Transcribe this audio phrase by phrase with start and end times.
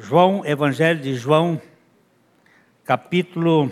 [0.00, 1.60] João, Evangelho de João,
[2.84, 3.68] capítulo,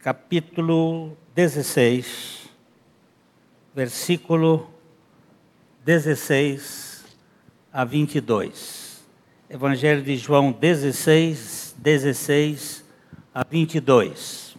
[0.00, 2.50] capítulo 16,
[3.72, 4.68] versículo
[5.84, 7.04] 16
[7.72, 9.04] a 22.
[9.48, 12.84] Evangelho de João 16, 16
[13.32, 14.56] a 22.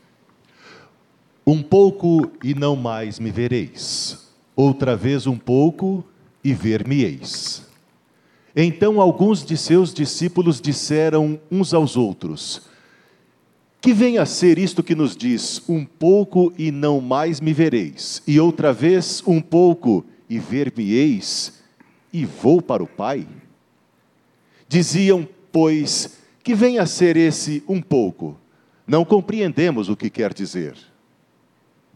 [1.45, 6.01] Um pouco e não mais me vereis, outra vez um pouco
[6.41, 7.72] e ver-me-eis.
[8.55, 12.61] Então alguns de seus discípulos disseram uns aos outros:
[13.81, 18.21] Que vem a ser isto que nos diz: Um pouco e não mais me vereis,
[18.27, 21.63] e outra vez um pouco e ver-me-eis,
[22.11, 23.27] e vou para o Pai?
[24.67, 28.37] Diziam, pois, que vem a ser esse um pouco?
[28.85, 30.75] Não compreendemos o que quer dizer.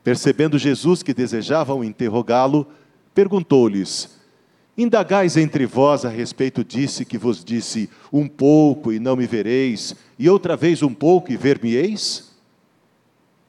[0.03, 2.66] Percebendo Jesus que desejavam interrogá-lo,
[3.13, 4.16] perguntou-lhes:
[4.77, 9.95] Indagais entre vós a respeito disso que vos disse, um pouco e não me vereis,
[10.20, 12.31] e outra vez um pouco e ver-me-eis?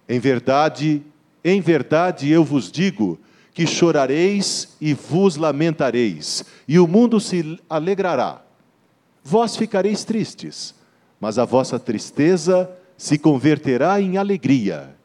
[0.09, 1.03] Em verdade,
[1.45, 3.19] em verdade eu vos digo
[3.53, 8.41] que chorareis e vos lamentareis, e o mundo se alegrará.
[9.23, 10.75] Vós ficareis tristes,
[11.20, 14.97] mas a vossa tristeza se converterá em alegria.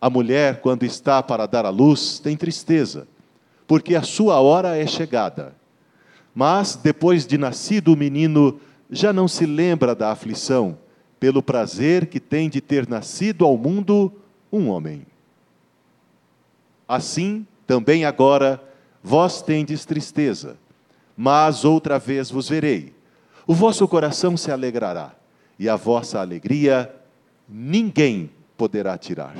[0.00, 3.06] A mulher, quando está para dar à luz, tem tristeza
[3.72, 5.54] porque a sua hora é chegada.
[6.34, 10.76] Mas, depois de nascido o menino, já não se lembra da aflição,
[11.18, 14.12] pelo prazer que tem de ter nascido ao mundo
[14.52, 15.06] um homem.
[16.86, 18.62] Assim, também agora,
[19.02, 20.58] vós tendes tristeza,
[21.16, 22.92] mas outra vez vos verei.
[23.46, 25.12] O vosso coração se alegrará,
[25.58, 26.94] e a vossa alegria
[27.48, 29.34] ninguém poderá tirar.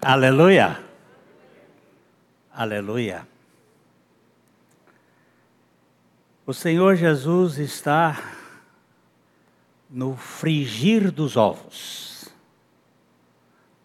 [0.00, 0.85] Aleluia!
[2.58, 3.28] Aleluia.
[6.46, 8.18] O Senhor Jesus está
[9.90, 12.30] no frigir dos ovos,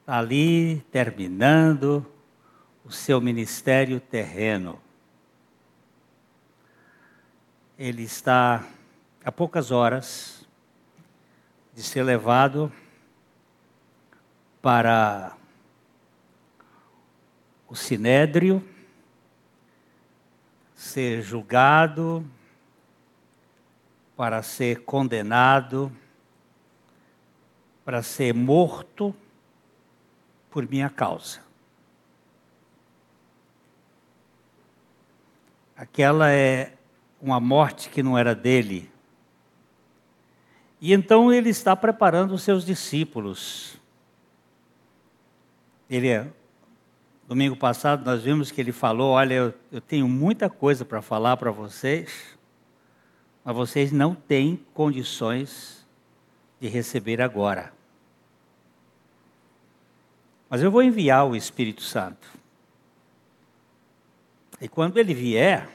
[0.08, 2.10] ali terminando
[2.86, 4.80] o seu ministério terreno.
[7.78, 8.66] Ele está
[9.22, 10.48] a poucas horas
[11.74, 12.72] de ser levado
[14.62, 15.36] para
[17.72, 18.62] o sinédrio,
[20.76, 22.30] ser julgado,
[24.14, 25.90] para ser condenado,
[27.86, 29.16] para ser morto
[30.50, 31.40] por minha causa.
[35.74, 36.74] Aquela é
[37.22, 38.92] uma morte que não era dele.
[40.82, 43.80] E então ele está preparando os seus discípulos.
[45.90, 46.34] Ele é
[47.32, 51.38] Domingo passado nós vimos que ele falou: Olha, eu, eu tenho muita coisa para falar
[51.38, 52.38] para vocês,
[53.42, 55.88] mas vocês não têm condições
[56.60, 57.72] de receber agora.
[60.50, 62.28] Mas eu vou enviar o Espírito Santo.
[64.60, 65.70] E quando ele vier,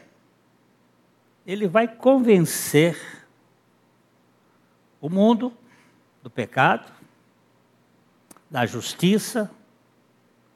[1.46, 3.24] ele vai convencer
[5.00, 5.56] o mundo
[6.22, 6.92] do pecado,
[8.50, 9.50] da justiça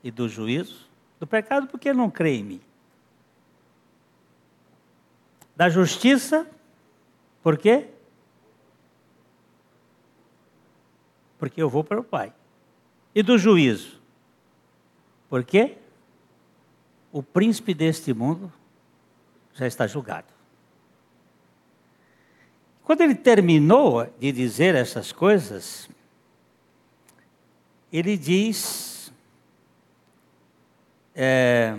[0.04, 0.89] e do juízo
[1.20, 2.60] do pecado porque não crê em mim.
[5.54, 6.50] Da justiça,
[7.42, 7.88] por quê?
[11.38, 12.32] Porque eu vou para o Pai.
[13.14, 14.00] E do juízo,
[15.28, 15.76] por quê?
[17.12, 18.50] O príncipe deste mundo
[19.52, 20.28] já está julgado.
[22.82, 25.88] Quando ele terminou de dizer essas coisas,
[27.92, 28.99] ele diz
[31.22, 31.76] é,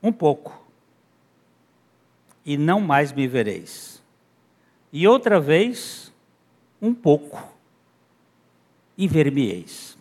[0.00, 0.64] um pouco,
[2.46, 4.00] e não mais me vereis.
[4.92, 6.12] E outra vez,
[6.80, 7.52] um pouco,
[8.96, 9.98] e ver-me-eis.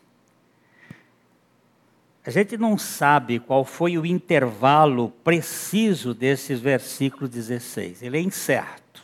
[2.24, 9.02] A gente não sabe qual foi o intervalo preciso desses versículos 16, ele é incerto.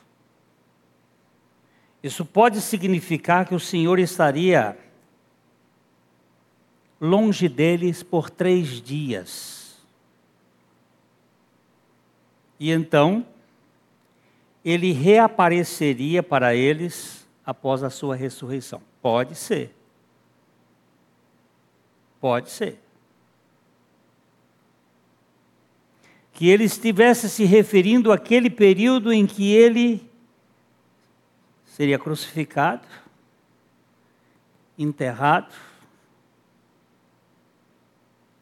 [2.04, 4.78] Isso pode significar que o Senhor estaria
[7.04, 9.78] longe deles por três dias.
[12.58, 13.28] E então,
[14.64, 18.82] ele reapareceria para eles após a sua ressurreição.
[19.02, 19.76] Pode ser.
[22.22, 22.80] Pode ser.
[26.32, 30.10] Que ele estivesse se referindo àquele período em que ele
[31.66, 32.88] seria crucificado,
[34.80, 35.54] enterrado,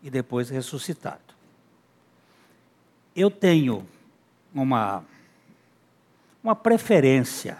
[0.02, 1.20] e depois ressuscitado.
[3.16, 3.86] Eu tenho
[4.54, 5.04] uma,
[6.44, 7.58] uma preferência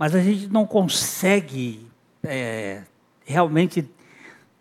[0.00, 1.86] mas a gente não consegue
[2.22, 2.84] é,
[3.22, 3.86] realmente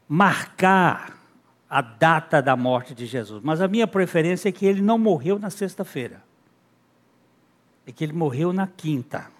[0.05, 1.17] marcar
[1.69, 3.41] a data da morte de Jesus.
[3.41, 6.21] Mas a minha preferência é que ele não morreu na sexta-feira.
[7.87, 9.31] É que ele morreu na quinta.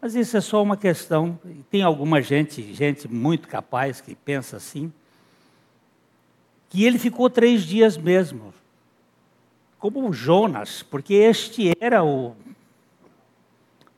[0.00, 1.36] Mas isso é só uma questão.
[1.68, 4.92] Tem alguma gente, gente muito capaz que pensa assim,
[6.68, 8.52] que ele ficou três dias mesmo,
[9.78, 12.34] como Jonas, porque este era o,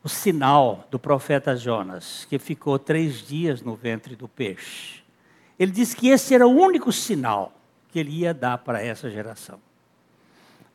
[0.05, 5.03] o sinal do profeta Jonas, que ficou três dias no ventre do peixe.
[5.59, 7.53] Ele disse que esse era o único sinal
[7.89, 9.61] que ele ia dar para essa geração.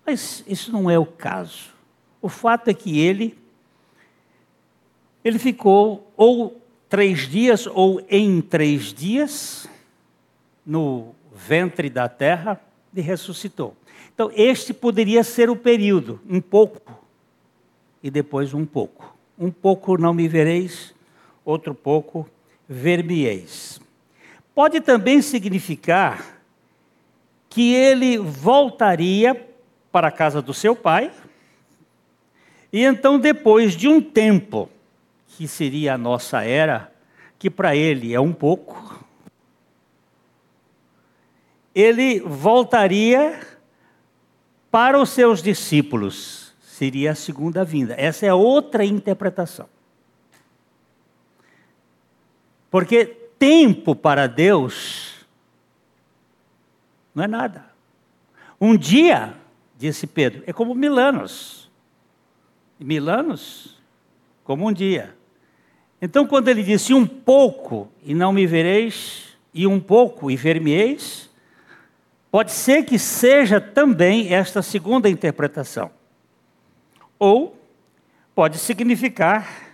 [0.06, 1.74] Mas isso não é o caso.
[2.22, 3.38] O fato é que ele,
[5.24, 9.68] ele ficou ou três dias ou em três dias
[10.66, 12.60] no ventre da terra
[12.96, 13.76] e ressuscitou.
[14.14, 17.04] Então, este poderia ser o período, um pouco
[18.02, 19.14] e depois um pouco.
[19.38, 20.96] Um pouco não me vereis,
[21.44, 22.28] outro pouco
[22.70, 23.82] ver-me-eis.
[24.54, 26.40] Pode também significar
[27.50, 29.50] que ele voltaria
[29.92, 31.12] para a casa do seu pai,
[32.72, 34.70] e então, depois de um tempo,
[35.28, 36.92] que seria a nossa era,
[37.38, 39.05] que para ele é um pouco,
[41.76, 43.40] ele voltaria
[44.72, 46.56] para os seus discípulos.
[46.62, 47.94] Seria a segunda vinda.
[47.98, 49.68] Essa é outra interpretação.
[52.72, 53.06] Porque
[53.38, 55.26] tempo para Deus
[57.14, 57.66] não é nada.
[58.60, 59.36] Um dia,
[59.78, 61.70] disse Pedro, é como mil anos.
[62.80, 63.78] Mil anos,
[64.44, 65.16] como um dia.
[66.02, 71.30] Então, quando ele disse um pouco e não me vereis, e um pouco e ver-me-eis,
[72.36, 75.90] pode ser que seja também esta segunda interpretação.
[77.18, 77.58] Ou
[78.36, 79.72] pode significar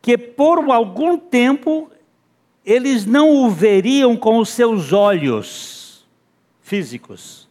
[0.00, 1.90] que por algum tempo
[2.64, 6.06] eles não o veriam com os seus olhos
[6.62, 7.48] físicos.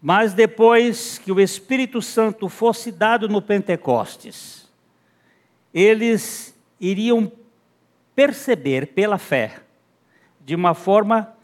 [0.00, 4.66] Mas depois que o Espírito Santo fosse dado no Pentecostes,
[5.74, 7.30] eles iriam
[8.14, 9.60] perceber pela fé,
[10.40, 11.35] de uma forma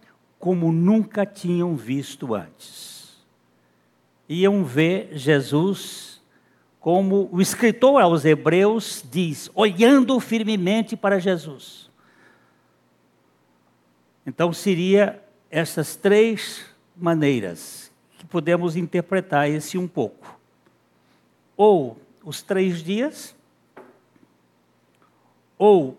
[0.43, 3.25] como nunca tinham visto antes.
[4.29, 6.21] Iam ver Jesus
[6.81, 11.89] como o escritor aos Hebreus diz, olhando firmemente para Jesus.
[14.27, 16.67] Então, seria essas três
[16.97, 20.41] maneiras que podemos interpretar esse um pouco.
[21.57, 23.33] Ou os três dias,
[25.57, 25.97] ou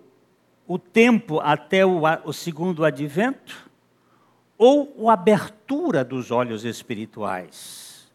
[0.67, 3.71] o tempo até o, o segundo advento,
[4.57, 8.07] ou a abertura dos olhos espirituais.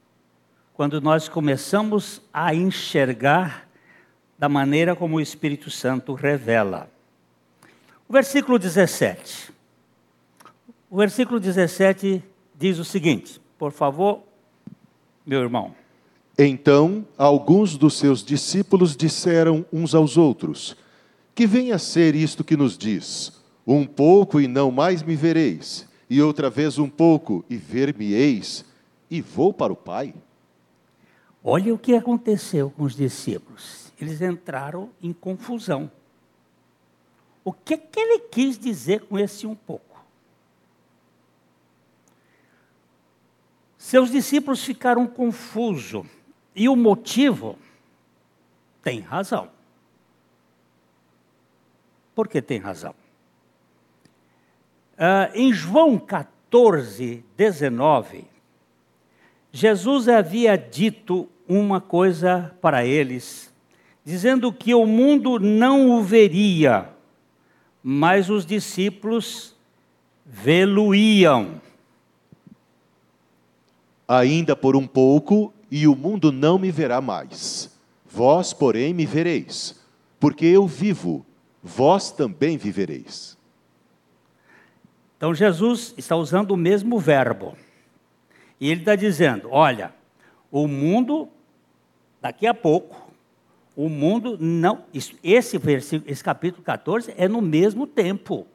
[0.74, 3.68] Quando nós começamos a enxergar
[4.38, 6.88] da maneira como o Espírito Santo revela.
[8.08, 9.52] O versículo 17.
[10.88, 12.22] O versículo 17
[12.56, 14.22] diz o seguinte, por favor,
[15.26, 15.74] meu irmão.
[16.38, 20.76] Então, alguns dos seus discípulos disseram uns aos outros:
[21.34, 25.87] Que venha a ser isto que nos diz: Um pouco e não mais me vereis,
[26.08, 28.64] e outra vez um pouco e ver-me-eis,
[29.10, 30.14] e vou para o Pai?
[31.42, 33.92] Olha o que aconteceu com os discípulos.
[34.00, 35.90] Eles entraram em confusão.
[37.44, 40.04] O que, que ele quis dizer com esse um pouco?
[43.78, 46.06] Seus discípulos ficaram confusos.
[46.54, 47.58] E o motivo
[48.82, 49.50] tem razão.
[52.14, 52.94] Por que tem razão?
[54.98, 58.24] Uh, em João 14, 19,
[59.52, 63.52] Jesus havia dito uma coisa para eles,
[64.04, 66.90] dizendo que o mundo não o veria,
[67.82, 69.56] mas os discípulos
[70.26, 71.60] vê-lo-iam
[74.08, 77.70] ainda por um pouco, e o mundo não me verá mais.
[78.10, 79.78] Vós, porém, me vereis,
[80.18, 81.26] porque eu vivo,
[81.62, 83.36] vós também vivereis.
[85.18, 87.58] Então Jesus está usando o mesmo verbo.
[88.58, 89.92] E ele está dizendo: olha,
[90.50, 91.28] o mundo,
[92.22, 93.12] daqui a pouco,
[93.76, 94.84] o mundo não.
[95.22, 98.46] Esse, versículo, esse capítulo 14 é no mesmo tempo.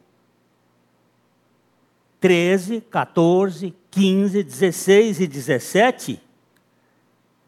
[2.22, 6.22] 13, 14, 15, 16 e 17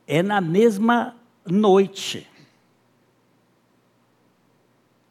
[0.05, 2.27] é na mesma noite.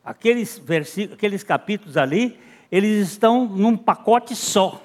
[0.05, 2.39] Aqueles, versículos, aqueles capítulos ali,
[2.71, 4.83] eles estão num pacote só.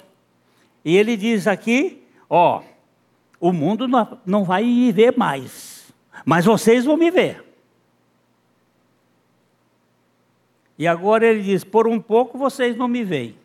[0.84, 2.62] E ele diz aqui: ó,
[3.40, 3.88] o mundo
[4.26, 5.94] não, vai me ver mais,
[6.26, 7.44] mas vocês vão me ver.
[10.78, 13.36] E agora ele diz: por um pouco vocês não me veem,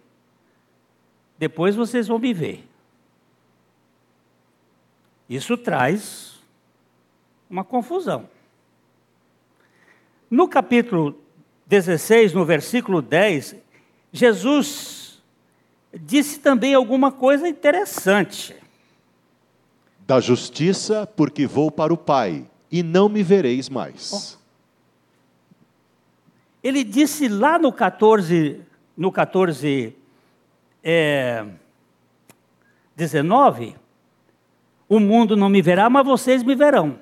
[1.39, 2.65] depois vocês vão me ver.
[5.29, 6.39] Isso traz
[7.49, 8.29] uma confusão.
[10.31, 11.19] No capítulo
[11.67, 13.57] 16, no versículo 10,
[14.17, 15.21] Jesus
[15.93, 18.55] disse também alguma coisa interessante.
[20.07, 24.39] Da justiça, porque vou para o Pai, e não me vereis mais.
[24.39, 24.45] Oh.
[26.63, 28.61] Ele disse lá no 14,
[28.97, 29.97] no 14,
[30.85, 31.45] é,
[32.95, 33.75] 19,
[34.89, 37.01] o mundo não me verá, mas vocês me verão.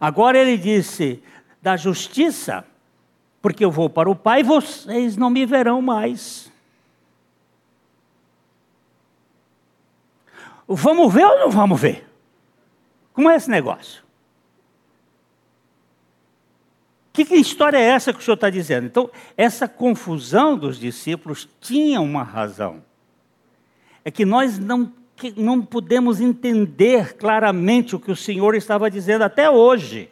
[0.00, 1.22] Agora ele disse,
[1.60, 2.64] da justiça,
[3.44, 6.50] porque eu vou para o Pai, vocês não me verão mais.
[10.66, 12.08] Vamos ver ou não vamos ver?
[13.12, 14.02] Como é esse negócio?
[17.12, 18.86] Que, que história é essa que o senhor está dizendo?
[18.86, 22.82] Então, essa confusão dos discípulos tinha uma razão.
[24.06, 29.22] É que nós não, que não podemos entender claramente o que o Senhor estava dizendo
[29.22, 30.10] até hoje.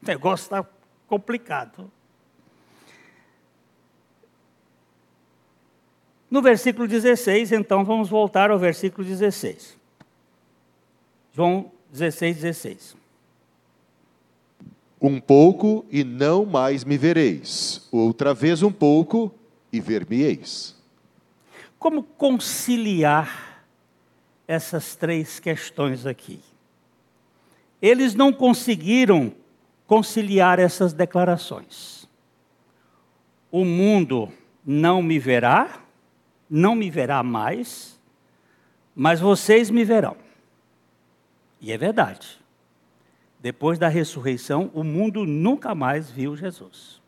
[0.00, 0.64] O negócio está
[1.08, 1.90] complicado.
[6.30, 9.76] No versículo 16, então, vamos voltar ao versículo 16.
[11.32, 12.96] João 16, 16.
[15.00, 17.88] Um pouco e não mais me vereis.
[17.90, 19.32] Outra vez um pouco
[19.72, 20.76] e ver-me-eis.
[21.78, 23.64] Como conciliar
[24.46, 26.40] essas três questões aqui?
[27.80, 29.32] Eles não conseguiram
[29.86, 32.06] conciliar essas declarações.
[33.50, 34.30] O mundo
[34.64, 35.80] não me verá,
[36.50, 37.98] não me verá mais,
[38.94, 40.16] mas vocês me verão.
[41.60, 42.40] E é verdade.
[43.38, 47.00] Depois da ressurreição, o mundo nunca mais viu Jesus.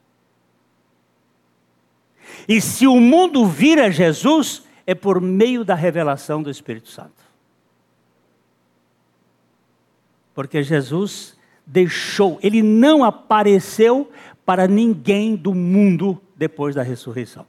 [2.49, 7.23] E se o mundo vira Jesus, é por meio da revelação do Espírito Santo.
[10.35, 14.11] Porque Jesus deixou, ele não apareceu
[14.45, 17.47] para ninguém do mundo depois da ressurreição.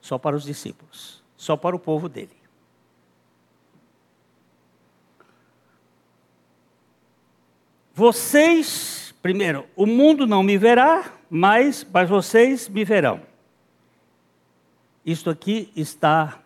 [0.00, 2.40] Só para os discípulos, só para o povo dele.
[7.92, 13.20] Vocês, primeiro, o mundo não me verá, mas, mas vocês me verão.
[15.04, 16.40] Isto aqui está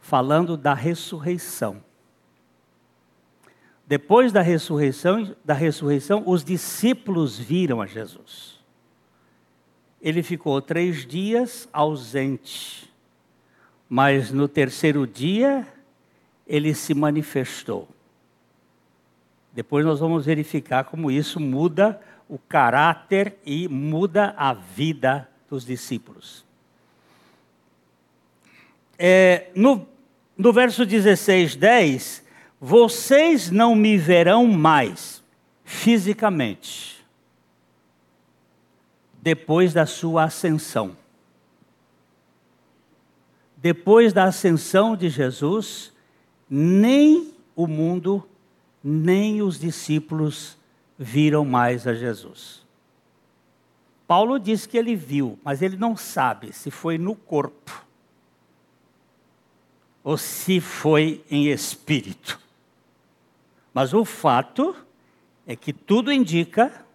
[0.00, 1.82] falando da ressurreição.
[3.86, 8.55] Depois da ressurreição, da ressurreição, os discípulos viram a Jesus.
[10.00, 12.90] Ele ficou três dias ausente,
[13.88, 15.66] mas no terceiro dia
[16.46, 17.88] ele se manifestou.
[19.52, 26.44] Depois nós vamos verificar como isso muda o caráter e muda a vida dos discípulos.
[28.98, 29.86] É, no,
[30.36, 32.24] no verso 16, 10,
[32.60, 35.22] vocês não me verão mais
[35.64, 36.95] fisicamente,
[39.26, 40.96] depois da sua ascensão.
[43.56, 45.92] Depois da ascensão de Jesus,
[46.48, 48.24] nem o mundo
[48.84, 50.56] nem os discípulos
[50.96, 52.64] viram mais a Jesus.
[54.06, 57.84] Paulo diz que ele viu, mas ele não sabe se foi no corpo
[60.04, 62.38] ou se foi em espírito.
[63.74, 64.76] Mas o fato
[65.44, 66.85] é que tudo indica,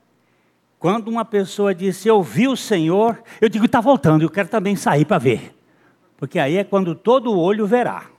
[0.81, 4.75] quando uma pessoa diz, eu vi o Senhor, eu digo, está voltando, eu quero também
[4.75, 5.55] sair para ver.
[6.17, 8.09] Porque aí é quando todo olho verá.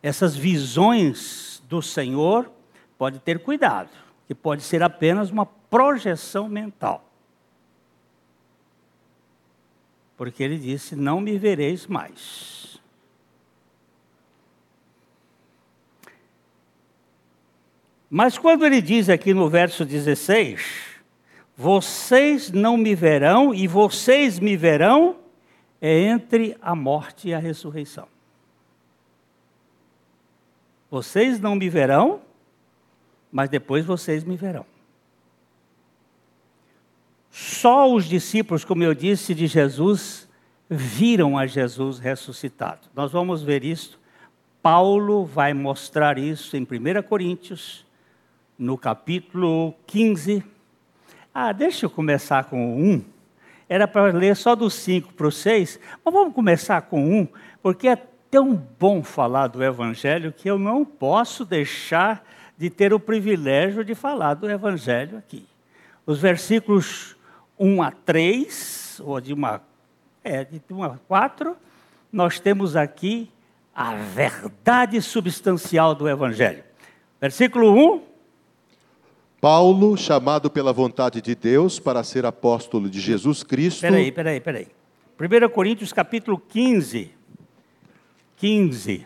[0.00, 2.48] Essas visões do Senhor,
[2.96, 3.90] pode ter cuidado,
[4.28, 7.10] que pode ser apenas uma projeção mental.
[10.16, 12.80] Porque ele disse: Não me vereis mais.
[18.08, 20.91] Mas quando ele diz aqui no verso 16:
[21.56, 25.16] Vocês não me verão e vocês me verão,
[25.80, 28.06] é entre a morte e a ressurreição.
[30.90, 32.20] Vocês não me verão,
[33.30, 34.66] mas depois vocês me verão.
[37.30, 40.28] Só os discípulos, como eu disse, de Jesus,
[40.68, 42.88] viram a Jesus ressuscitado.
[42.94, 43.98] Nós vamos ver isso.
[44.62, 47.86] Paulo vai mostrar isso em 1 Coríntios,
[48.58, 50.44] no capítulo 15.
[51.34, 53.04] Ah, deixa eu começar com o 1.
[53.68, 57.28] Era para ler só do 5 para o 6, mas vamos começar com um,
[57.62, 57.96] porque é
[58.30, 63.94] tão bom falar do Evangelho que eu não posso deixar de ter o privilégio de
[63.94, 65.46] falar do Evangelho aqui.
[66.04, 67.16] Os versículos
[67.58, 69.62] 1 a 3 3, ou de uma,
[70.22, 71.56] é, de uma 4,
[72.12, 73.30] nós temos aqui
[73.74, 76.62] a verdade substancial do Evangelho.
[77.20, 78.11] Versículo 1.
[79.42, 83.80] Paulo, chamado pela vontade de Deus para ser apóstolo de Jesus Cristo.
[83.80, 84.68] Peraí, peraí, peraí.
[85.18, 87.10] 1 Coríntios capítulo 15.
[88.36, 89.04] 15.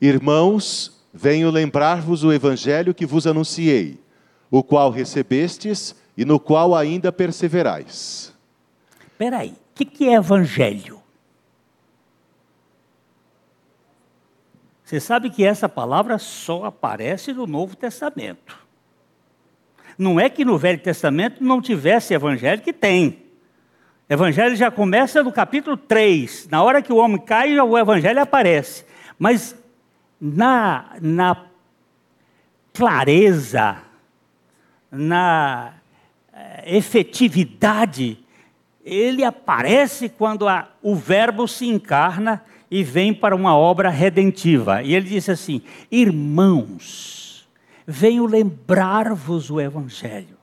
[0.00, 4.00] Irmãos, venho lembrar-vos o evangelho que vos anunciei,
[4.50, 8.32] o qual recebestes e no qual ainda perseverais.
[9.18, 10.93] Peraí, o que, que é evangelho?
[14.94, 18.56] Você sabe que essa palavra só aparece no Novo Testamento.
[19.98, 23.24] Não é que no Velho Testamento não tivesse evangelho, que tem.
[24.08, 26.46] Evangelho já começa no capítulo 3.
[26.48, 28.84] Na hora que o homem cai, o evangelho aparece.
[29.18, 29.56] Mas
[30.20, 31.44] na, na
[32.72, 33.78] clareza,
[34.92, 35.72] na
[36.32, 38.24] eh, efetividade,
[38.84, 44.82] ele aparece quando a, o Verbo se encarna e vem para uma obra redentiva.
[44.82, 45.62] E ele disse assim:
[45.92, 47.48] Irmãos,
[47.86, 50.36] venho lembrar-vos o Evangelho.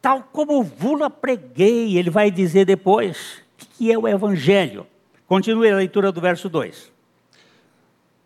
[0.00, 4.86] Tal como vula preguei, ele vai dizer depois que é o Evangelho.
[5.26, 6.90] Continue a leitura do verso 2.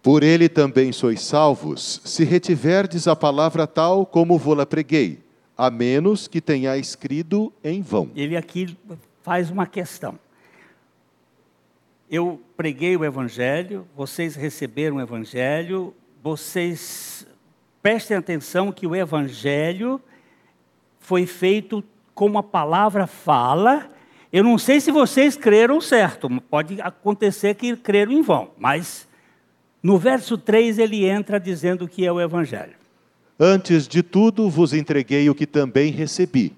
[0.00, 5.18] Por ele também sois salvos, se retiverdes a palavra tal como vou-la preguei,
[5.58, 8.12] a menos que tenha escrito em vão.
[8.14, 8.78] Ele aqui
[9.24, 10.16] faz uma questão
[12.10, 17.24] eu preguei o Evangelho, vocês receberam o Evangelho, vocês
[17.80, 20.00] prestem atenção que o Evangelho
[20.98, 23.88] foi feito como a palavra fala.
[24.32, 29.08] Eu não sei se vocês creram certo, pode acontecer que creram em vão, mas
[29.80, 32.74] no verso 3 ele entra dizendo que é o Evangelho.
[33.38, 36.56] Antes de tudo vos entreguei o que também recebi,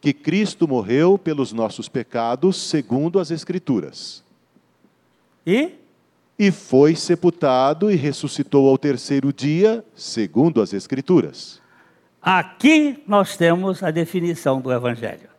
[0.00, 4.26] que Cristo morreu pelos nossos pecados, segundo as Escrituras
[5.48, 5.78] e?
[6.38, 11.60] E foi sepultado e ressuscitou ao terceiro dia, segundo as Escrituras.
[12.20, 15.30] Aqui nós temos a definição do Evangelho.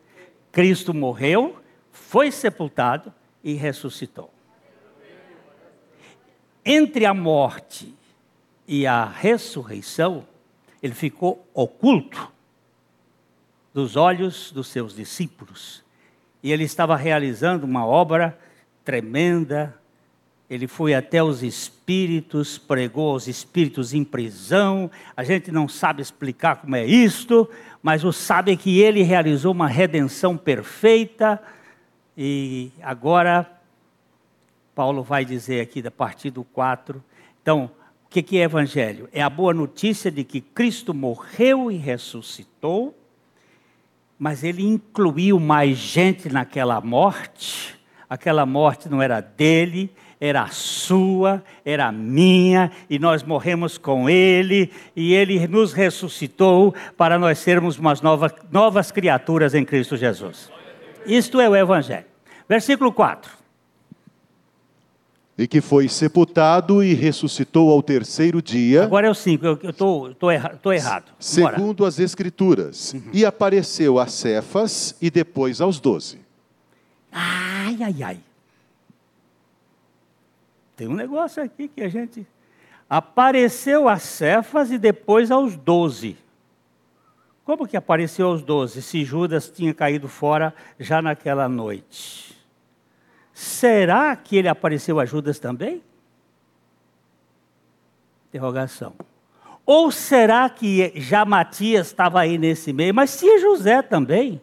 [0.51, 1.57] Cristo morreu,
[1.91, 4.33] foi sepultado e ressuscitou.
[6.65, 7.93] Entre a morte
[8.67, 10.27] e a ressurreição,
[10.81, 12.31] ele ficou oculto
[13.73, 15.83] dos olhos dos seus discípulos.
[16.41, 18.37] E ele estava realizando uma obra
[18.83, 19.78] tremenda,
[20.49, 24.89] ele foi até os espíritos, pregou aos espíritos em prisão.
[25.15, 27.47] A gente não sabe explicar como é isto,
[27.83, 31.39] mas o sabe é que ele realizou uma redenção perfeita.
[32.17, 33.49] E agora,
[34.73, 37.03] Paulo vai dizer aqui, a partir do 4.
[37.43, 37.69] Então,
[38.05, 39.07] o que é evangelho?
[39.13, 42.97] É a boa notícia de que Cristo morreu e ressuscitou,
[44.17, 47.77] mas ele incluiu mais gente naquela morte.
[48.09, 55.13] Aquela morte não era dele, era sua, era minha, e nós morremos com Ele, e
[55.13, 60.51] Ele nos ressuscitou para nós sermos umas novas, novas criaturas em Cristo Jesus.
[61.05, 62.05] Isto é o Evangelho.
[62.47, 63.39] Versículo 4
[65.39, 68.83] e que foi sepultado e ressuscitou ao terceiro dia.
[68.83, 71.13] Agora é o 5, eu estou erra, errado.
[71.17, 72.91] Segundo as Escrituras.
[72.91, 73.03] Uhum.
[73.13, 76.19] E apareceu a Cefas e depois aos doze.
[77.09, 78.19] Ai, ai, ai.
[80.79, 82.25] Tem um negócio aqui que a gente.
[82.89, 86.15] Apareceu a Cefas e depois aos doze.
[87.43, 92.33] Como que apareceu aos doze, se Judas tinha caído fora já naquela noite?
[93.33, 95.83] Será que ele apareceu a Judas também?
[98.29, 98.93] Interrogação.
[99.65, 104.41] Ou será que já Matias estava aí nesse meio, mas tinha José também?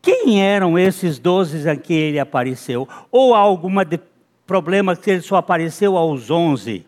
[0.00, 2.88] Quem eram esses doze a que ele apareceu?
[3.10, 3.84] Ou alguma
[4.46, 6.86] problema que ele só apareceu aos 11.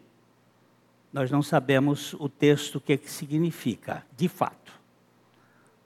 [1.12, 4.72] Nós não sabemos o texto o que, que significa, de fato.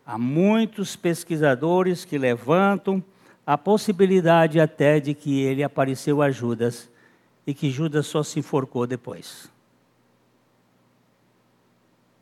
[0.05, 3.03] Há muitos pesquisadores que levantam
[3.47, 6.91] a possibilidade até de que ele apareceu a Judas
[7.47, 9.49] e que Judas só se enforcou depois.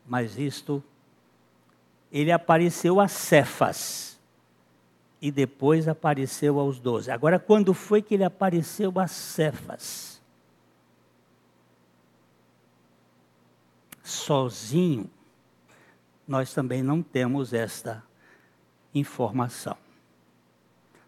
[0.07, 0.83] Mas isto,
[2.11, 4.18] ele apareceu a Cefas
[5.21, 7.11] e depois apareceu aos doze.
[7.11, 10.21] Agora, quando foi que ele apareceu a Cefas?
[14.01, 15.09] Sozinho,
[16.27, 18.03] nós também não temos esta
[18.93, 19.77] informação.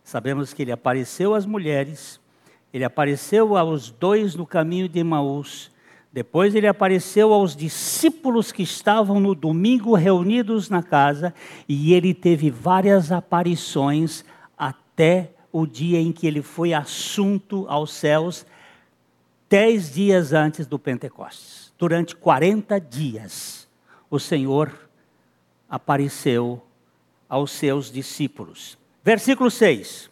[0.04, 2.20] Sabemos que ele apareceu às mulheres,
[2.74, 5.71] ele apareceu aos dois no caminho de Emaús,
[6.14, 11.34] Depois ele apareceu aos discípulos que estavam no domingo reunidos na casa,
[11.70, 14.26] e ele teve várias aparições
[14.58, 18.46] até o dia em que ele foi assunto aos céus,
[19.50, 21.74] dez dias antes do Pentecostes.
[21.78, 23.68] Durante 40 dias,
[24.10, 24.90] o Senhor
[25.70, 26.62] apareceu
[27.30, 28.78] aos seus discípulos.
[29.02, 30.11] Versículo 6.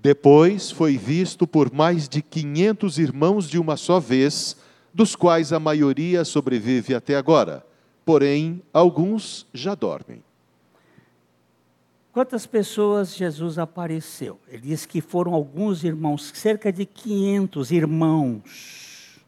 [0.00, 4.56] Depois foi visto por mais de 500 irmãos de uma só vez,
[4.94, 7.66] dos quais a maioria sobrevive até agora.
[8.04, 10.22] Porém, alguns já dormem.
[12.12, 14.40] Quantas pessoas Jesus apareceu?
[14.48, 19.20] Ele diz que foram alguns irmãos, cerca de 500 irmãos.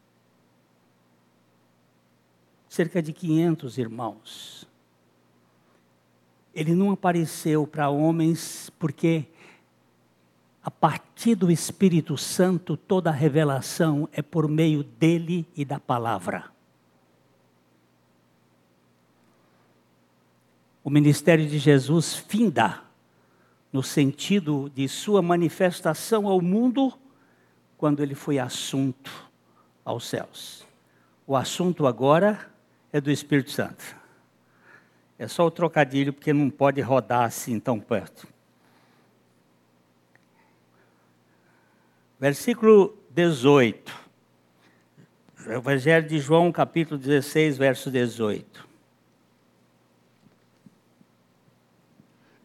[2.68, 4.68] Cerca de 500 irmãos.
[6.54, 9.26] Ele não apareceu para homens porque
[10.70, 16.44] a partir do Espírito Santo, toda a revelação é por meio dele e da palavra.
[20.84, 22.84] O ministério de Jesus finda
[23.72, 26.96] no sentido de sua manifestação ao mundo
[27.76, 29.28] quando ele foi assunto
[29.84, 30.64] aos céus.
[31.26, 32.48] O assunto agora
[32.92, 33.82] é do Espírito Santo.
[35.18, 38.28] É só o trocadilho porque não pode rodar assim tão perto.
[42.20, 43.98] Versículo 18.
[45.46, 48.68] Evangelho de João, capítulo 16, verso 18.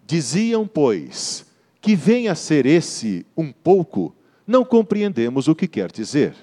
[0.08, 1.46] Diziam, pois,
[1.82, 4.16] que venha a ser esse um pouco,
[4.48, 6.34] não compreendemos o que quer dizer.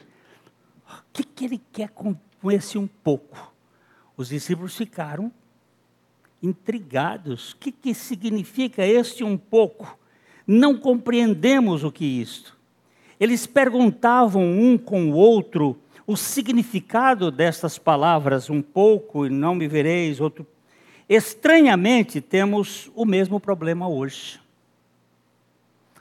[0.87, 2.15] O que, que ele quer com
[2.51, 3.51] esse um pouco?
[4.15, 5.33] Os discípulos ficaram
[6.43, 7.53] intrigados.
[7.53, 9.99] O que, que significa este um pouco?
[10.47, 12.61] Não compreendemos o que isto.
[13.23, 19.69] Eles perguntavam um com o outro o significado destas palavras, um pouco e não me
[19.69, 20.45] vereis, outro.
[21.09, 24.41] Estranhamente, temos o mesmo problema hoje.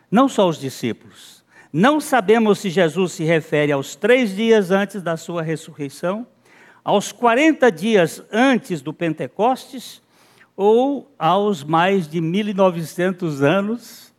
[0.09, 1.43] Não só os discípulos.
[1.71, 6.25] Não sabemos se Jesus se refere aos três dias antes da sua ressurreição,
[6.83, 10.01] aos 40 dias antes do Pentecostes,
[10.57, 14.11] ou aos mais de 1900 anos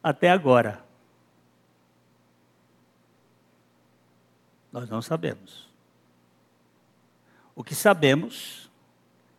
[0.00, 0.85] até agora.
[4.76, 5.66] Nós não sabemos.
[7.54, 8.70] O que sabemos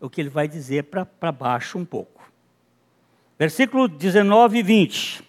[0.02, 2.24] é o que ele vai dizer para baixo um pouco.
[3.38, 5.24] Versículo 19 e 20.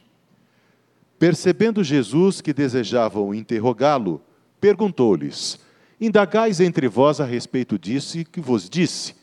[1.18, 4.22] Percebendo Jesus que desejavam interrogá-lo,
[4.58, 5.60] perguntou-lhes:
[6.00, 9.14] Indagais entre vós a respeito disso que vos disse: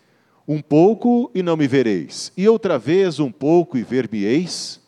[0.47, 4.79] Um pouco e não me vereis, e outra vez um pouco e ver-me-eis?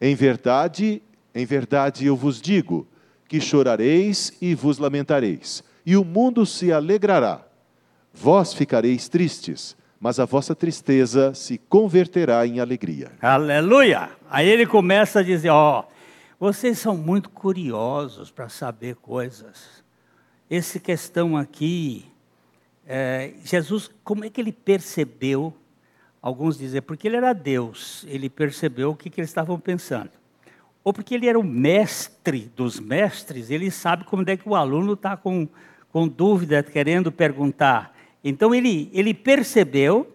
[0.00, 1.02] Em verdade,
[1.34, 2.86] em verdade eu vos digo:
[3.30, 7.46] que chorareis e vos lamentareis, e o mundo se alegrará.
[8.12, 13.12] Vós ficareis tristes, mas a vossa tristeza se converterá em alegria.
[13.22, 14.10] Aleluia!
[14.28, 15.84] Aí ele começa a dizer: Ó,
[16.40, 19.84] vocês são muito curiosos para saber coisas.
[20.50, 22.06] Essa questão aqui,
[22.84, 25.54] é, Jesus, como é que ele percebeu?
[26.20, 30.19] Alguns dizem, porque ele era Deus, ele percebeu o que, que eles estavam pensando
[30.82, 34.94] ou porque ele era o mestre dos mestres, ele sabe como é que o aluno
[34.94, 35.46] está com,
[35.92, 37.94] com dúvida, querendo perguntar.
[38.24, 40.10] Então ele, ele percebeu,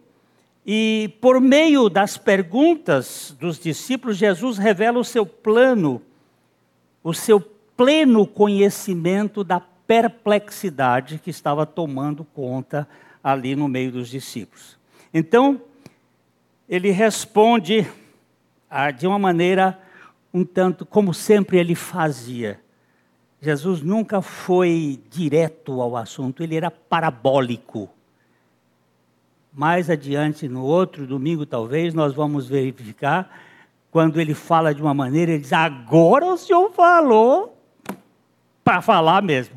[0.65, 6.01] e por meio das perguntas dos discípulos, Jesus revela o seu plano,
[7.03, 12.87] o seu pleno conhecimento da perplexidade que estava tomando conta
[13.23, 14.77] ali no meio dos discípulos.
[15.13, 15.61] Então,
[16.67, 17.87] ele responde
[18.69, 19.79] ah, de uma maneira
[20.35, 22.59] um tanto como sempre ele fazia.
[23.41, 27.89] Jesus nunca foi direto ao assunto, ele era parabólico.
[29.53, 33.33] Mais adiante, no outro domingo, talvez, nós vamos verificar,
[33.89, 37.57] quando ele fala de uma maneira, ele diz: Agora o senhor falou,
[38.61, 39.55] para falar mesmo.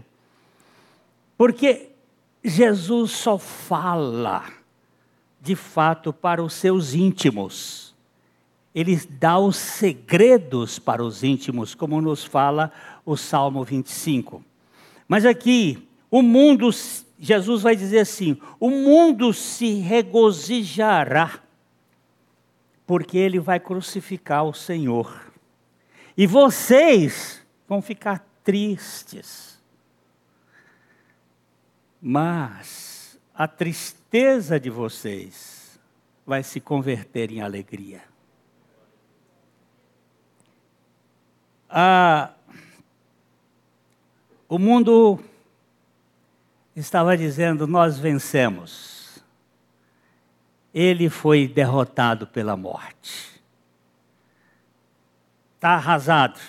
[1.36, 1.90] Porque
[2.44, 4.44] Jesus só fala,
[5.40, 7.87] de fato, para os seus íntimos
[8.78, 12.70] ele dá os segredos para os íntimos, como nos fala
[13.04, 14.40] o Salmo 25.
[15.08, 16.70] Mas aqui, o mundo,
[17.18, 21.40] Jesus vai dizer assim: o mundo se regozijará,
[22.86, 25.26] porque ele vai crucificar o Senhor.
[26.16, 29.60] E vocês vão ficar tristes.
[32.00, 35.80] Mas a tristeza de vocês
[36.24, 38.02] vai se converter em alegria.
[41.68, 42.32] Ah,
[44.48, 45.22] o mundo
[46.74, 49.22] estava dizendo: Nós vencemos.
[50.72, 53.42] Ele foi derrotado pela morte.
[55.56, 56.40] Está arrasado.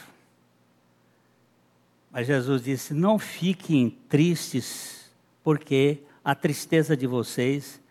[2.11, 5.11] Mas Jesus disse: Não fiquem tristes,
[5.43, 7.81] porque a tristeza de vocês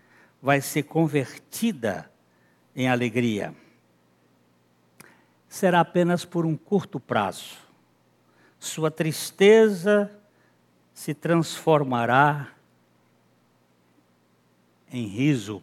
[0.41, 2.11] vai ser convertida
[2.75, 3.55] em alegria.
[5.49, 7.57] Será apenas por um curto prazo.
[8.59, 10.11] Sua tristeza
[10.93, 12.53] se transformará
[14.91, 15.63] em riso,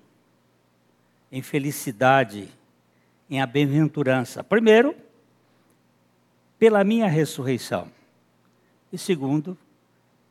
[1.31, 2.49] em felicidade,
[3.29, 4.43] em bem-aventurança.
[4.43, 4.95] Primeiro,
[6.57, 7.91] pela minha ressurreição.
[8.91, 9.57] E segundo,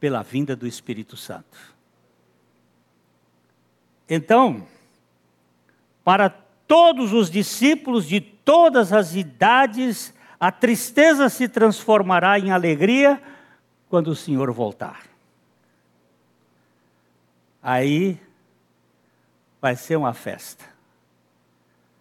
[0.01, 1.75] pela vinda do Espírito Santo.
[4.09, 4.67] Então,
[6.03, 6.29] para
[6.67, 13.21] todos os discípulos de todas as idades, a tristeza se transformará em alegria
[13.89, 15.03] quando o Senhor voltar.
[17.63, 18.21] Aí
[19.61, 20.65] vai ser uma festa.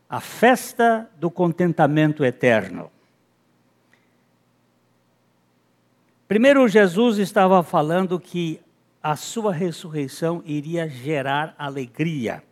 [0.09, 2.91] A festa do contentamento eterno.
[6.27, 8.59] Primeiro, Jesus estava falando que
[9.01, 12.43] a sua ressurreição iria gerar alegria.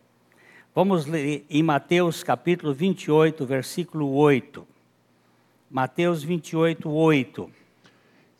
[0.74, 4.66] Vamos ler em Mateus capítulo 28, versículo 8.
[5.70, 7.50] Mateus 28, 8.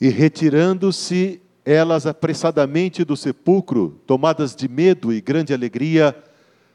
[0.00, 6.16] E retirando-se elas apressadamente do sepulcro, tomadas de medo e grande alegria,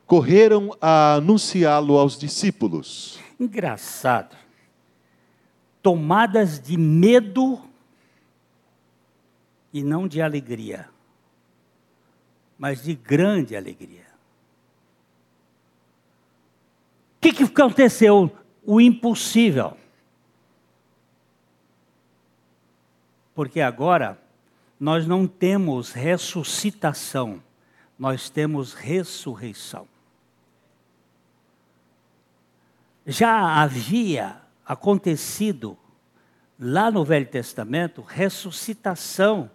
[0.06, 3.20] correram a anunciá-lo aos discípulos.
[3.40, 4.36] Engraçado.
[5.82, 7.60] Tomadas de medo
[9.74, 10.90] e não de alegria
[12.58, 14.08] mas de grande alegria.
[17.04, 18.32] O que, que aconteceu?
[18.66, 19.78] O impossível.
[23.34, 24.20] Porque agora
[24.80, 27.42] nós não temos ressuscitação,
[27.98, 29.88] nós temos ressurreição.
[33.06, 35.78] Já havia acontecido
[36.60, 39.50] lá no Velho Testamento ressuscitação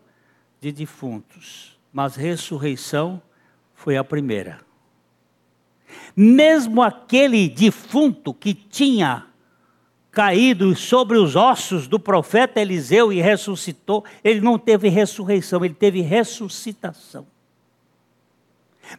[0.60, 3.20] de defuntos mas ressurreição
[3.74, 4.60] foi a primeira.
[6.14, 9.26] Mesmo aquele defunto que tinha
[10.10, 16.02] caído sobre os ossos do profeta Eliseu e ressuscitou, ele não teve ressurreição, ele teve
[16.02, 17.26] ressuscitação.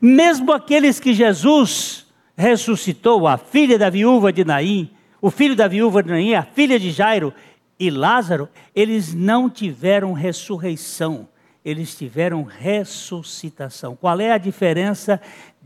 [0.02, 4.90] Mesmo aqueles que Jesus ressuscitou, a filha da viúva de Naim,
[5.22, 7.32] o filho da viúva de Naim, a filha de Jairo
[7.80, 11.28] e Lázaro, eles não tiveram ressurreição
[11.64, 13.96] eles tiveram ressuscitação.
[13.96, 15.22] Qual é a diferença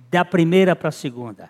[0.10, 1.50] da primeira para a segunda?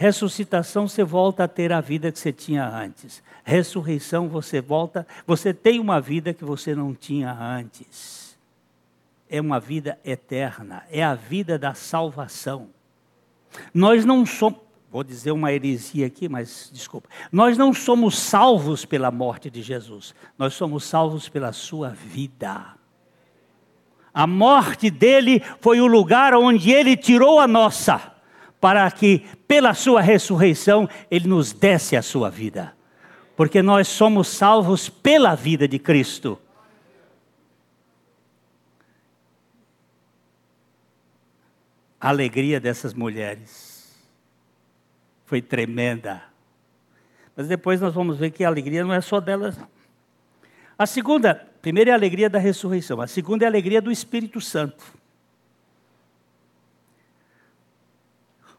[0.00, 3.20] Ressuscitação você volta a ter a vida que você tinha antes.
[3.42, 8.38] Ressurreição você volta, você tem uma vida que você não tinha antes.
[9.28, 12.68] É uma vida eterna, é a vida da salvação.
[13.74, 17.08] Nós não somos, vou dizer uma heresia aqui, mas desculpa.
[17.32, 20.14] Nós não somos salvos pela morte de Jesus.
[20.38, 22.77] Nós somos salvos pela sua vida.
[24.12, 28.12] A morte dele foi o lugar onde ele tirou a nossa,
[28.60, 32.74] para que, pela sua ressurreição, ele nos desse a sua vida.
[33.36, 36.38] Porque nós somos salvos pela vida de Cristo.
[42.00, 43.96] A alegria dessas mulheres
[45.24, 46.22] foi tremenda.
[47.36, 49.56] Mas depois nós vamos ver que a alegria não é só delas.
[50.76, 54.40] A segunda primeira é a alegria da ressurreição, a segunda é a alegria do Espírito
[54.40, 54.84] Santo.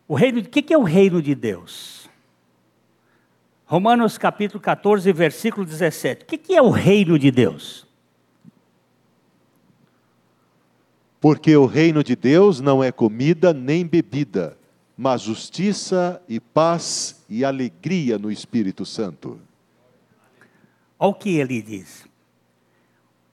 [0.08, 2.10] O reino, o que é o reino de Deus?
[3.66, 6.24] Romanos capítulo 14, versículo 17.
[6.24, 7.86] O que é o reino de Deus?
[11.22, 14.58] Porque o reino de Deus não é comida nem bebida,
[14.98, 19.40] mas justiça e paz e alegria no Espírito Santo.
[20.98, 22.09] Olha o que ele diz.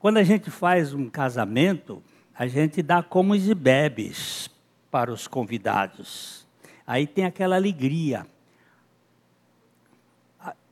[0.06, 2.00] Quando a gente faz um casamento,
[2.32, 4.48] a gente dá comes e bebes
[4.88, 6.46] para os convidados.
[6.86, 8.24] Aí tem aquela alegria.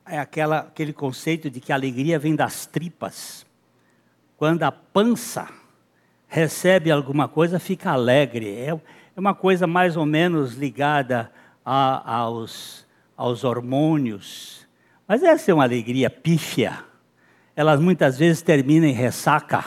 [0.05, 3.45] É aquela, aquele conceito de que a alegria vem das tripas.
[4.37, 5.49] Quando a pança
[6.29, 8.55] recebe alguma coisa, fica alegre.
[8.55, 11.29] É, é uma coisa mais ou menos ligada
[11.65, 14.65] a, aos, aos hormônios.
[15.05, 16.85] Mas essa é uma alegria pífia
[17.55, 19.65] elas muitas vezes terminam em ressaca.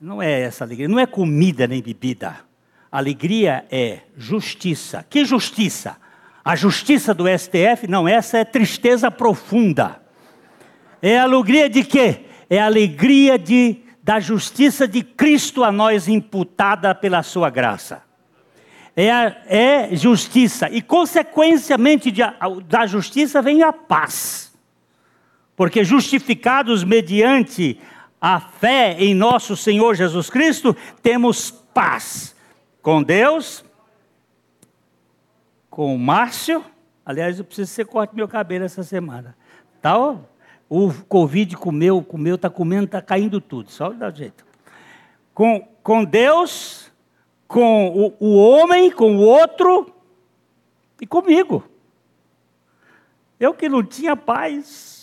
[0.00, 2.36] Não é essa alegria, não é comida nem bebida.
[2.90, 5.04] Alegria é justiça.
[5.08, 5.96] Que justiça?
[6.44, 7.86] A justiça do STF?
[7.88, 10.00] Não, essa é tristeza profunda.
[11.02, 12.20] É alegria de quê?
[12.48, 18.04] É alegria de da justiça de Cristo a nós imputada pela sua graça.
[18.94, 22.22] É, a, é justiça, e consequentemente de,
[22.68, 24.45] da justiça vem a paz.
[25.56, 27.80] Porque justificados mediante
[28.20, 32.36] a fé em nosso Senhor Jesus Cristo, temos paz
[32.82, 33.64] com Deus,
[35.70, 36.64] com o Márcio.
[37.04, 39.36] Aliás, eu preciso que você corte meu cabelo essa semana.
[39.80, 40.18] Tá, ó,
[40.68, 43.70] o Covid comeu, comeu, está comendo, está caindo tudo.
[43.70, 44.44] Só dá jeito.
[45.32, 46.92] Com, com Deus,
[47.46, 49.94] com o, o homem, com o outro
[51.00, 51.64] e comigo.
[53.38, 54.95] Eu que não tinha paz,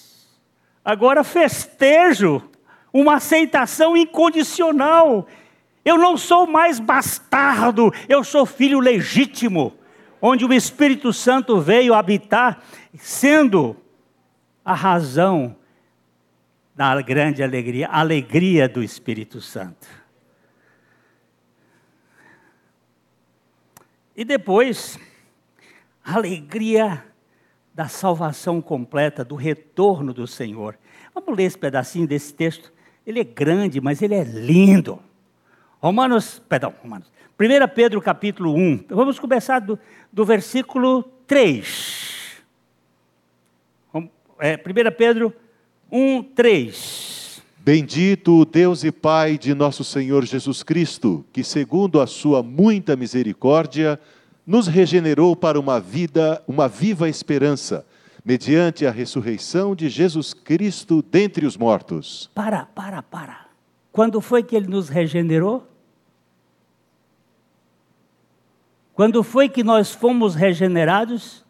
[0.83, 2.49] agora festejo
[2.91, 5.27] uma aceitação incondicional.
[5.83, 9.73] Eu não sou mais bastardo, eu sou filho legítimo,
[10.21, 12.63] onde o Espírito Santo veio habitar,
[12.97, 13.75] sendo
[14.63, 15.55] a razão
[16.75, 19.87] da grande alegria, a alegria do Espírito Santo.
[24.15, 24.97] E depois,
[26.03, 27.03] alegria
[27.73, 30.77] da salvação completa, do retorno do Senhor.
[31.13, 32.71] Vamos ler esse pedacinho desse texto.
[33.05, 34.99] Ele é grande, mas ele é lindo.
[35.79, 37.11] Romanos, perdão, Romanos.
[37.39, 38.85] 1 Pedro capítulo 1.
[38.89, 39.77] Vamos começar do,
[40.11, 42.13] do versículo 3
[44.43, 45.33] é, 1 Pedro
[45.89, 47.41] 1, 3.
[47.59, 52.97] Bendito o Deus e Pai de nosso Senhor Jesus Cristo, que, segundo a sua muita
[52.97, 53.97] misericórdia,
[54.45, 57.85] nos regenerou para uma vida, uma viva esperança,
[58.23, 62.29] mediante a ressurreição de Jesus Cristo dentre os mortos.
[62.33, 63.47] Para, para, para.
[63.91, 65.67] Quando foi que ele nos regenerou?
[68.93, 71.43] Quando foi que nós fomos regenerados?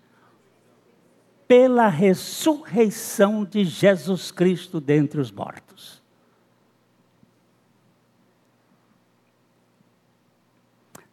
[1.54, 5.73] pela ressurreição de Jesus Cristo dentre os mortos.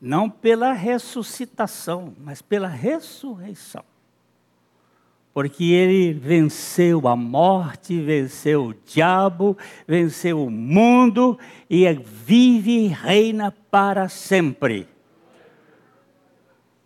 [0.01, 3.85] Não pela ressuscitação, mas pela ressurreição.
[5.33, 13.53] Porque ele venceu a morte, venceu o diabo, venceu o mundo e vive e reina
[13.71, 14.89] para sempre.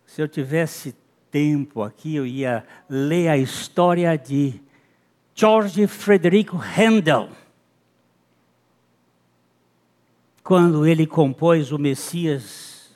[0.05, 0.95] Se eu tivesse
[1.31, 4.61] tempo aqui, eu ia ler a história de
[5.33, 7.27] George Frederico Handel.
[10.41, 12.95] Quando ele compôs o Messias.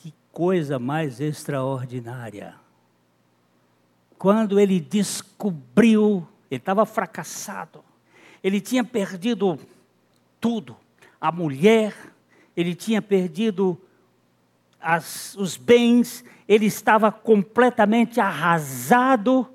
[0.00, 2.54] Que coisa mais extraordinária.
[4.18, 7.82] Quando ele descobriu, ele estava fracassado,
[8.42, 9.58] ele tinha perdido
[10.40, 10.76] tudo,
[11.20, 11.94] a mulher,
[12.56, 13.80] ele tinha perdido
[14.80, 19.46] as, os bens, ele estava completamente arrasado,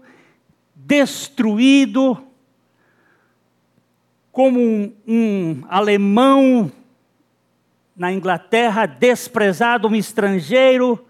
[0.76, 2.18] destruído,
[4.32, 6.72] como um, um alemão
[7.96, 11.08] na Inglaterra, desprezado, um estrangeiro,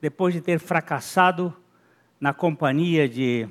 [0.00, 1.54] depois de ter fracassado
[2.20, 3.48] na companhia de,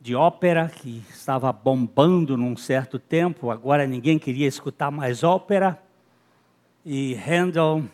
[0.00, 5.80] de ópera, que estava bombando num certo tempo, agora ninguém queria escutar mais ópera.
[6.84, 7.84] E Handel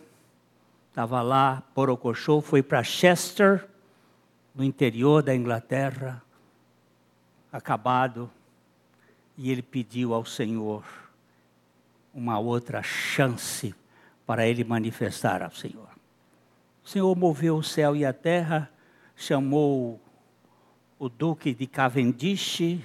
[0.90, 3.66] estava lá, Porocochô, foi para Chester,
[4.54, 6.22] no interior da Inglaterra,
[7.52, 8.30] acabado,
[9.36, 11.03] e ele pediu ao Senhor
[12.14, 13.74] uma outra chance
[14.26, 15.88] para ele manifestar ao Senhor.
[16.84, 18.70] O Senhor moveu o céu e a terra,
[19.16, 20.00] chamou
[20.98, 22.78] o Duque de Cavendish,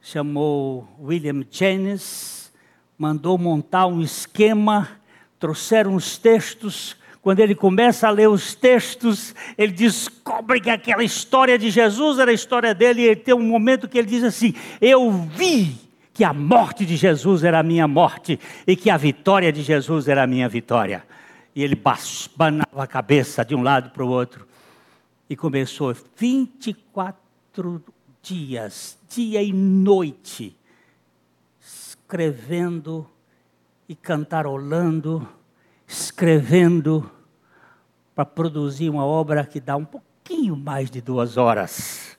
[0.00, 2.52] chamou William Jennings,
[2.96, 5.02] mandou montar um esquema
[5.42, 6.96] trouxeram os textos.
[7.20, 12.30] Quando ele começa a ler os textos, ele descobre que aquela história de Jesus era
[12.30, 15.74] a história dele, e ele tem um momento que ele diz assim: Eu vi
[16.12, 20.08] que a morte de Jesus era a minha morte e que a vitória de Jesus
[20.08, 21.04] era a minha vitória.
[21.54, 21.80] E ele
[22.36, 24.46] banava a cabeça de um lado para o outro.
[25.28, 27.82] E começou 24
[28.22, 30.56] dias, dia e noite,
[31.60, 33.08] escrevendo
[33.88, 35.26] e cantarolando,
[35.86, 37.10] escrevendo,
[38.14, 42.18] para produzir uma obra que dá um pouquinho mais de duas horas.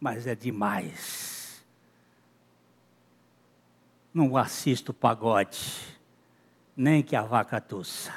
[0.00, 1.29] Mas é demais.
[4.12, 5.58] Não assisto pagode,
[6.76, 8.12] nem que a vaca tussa.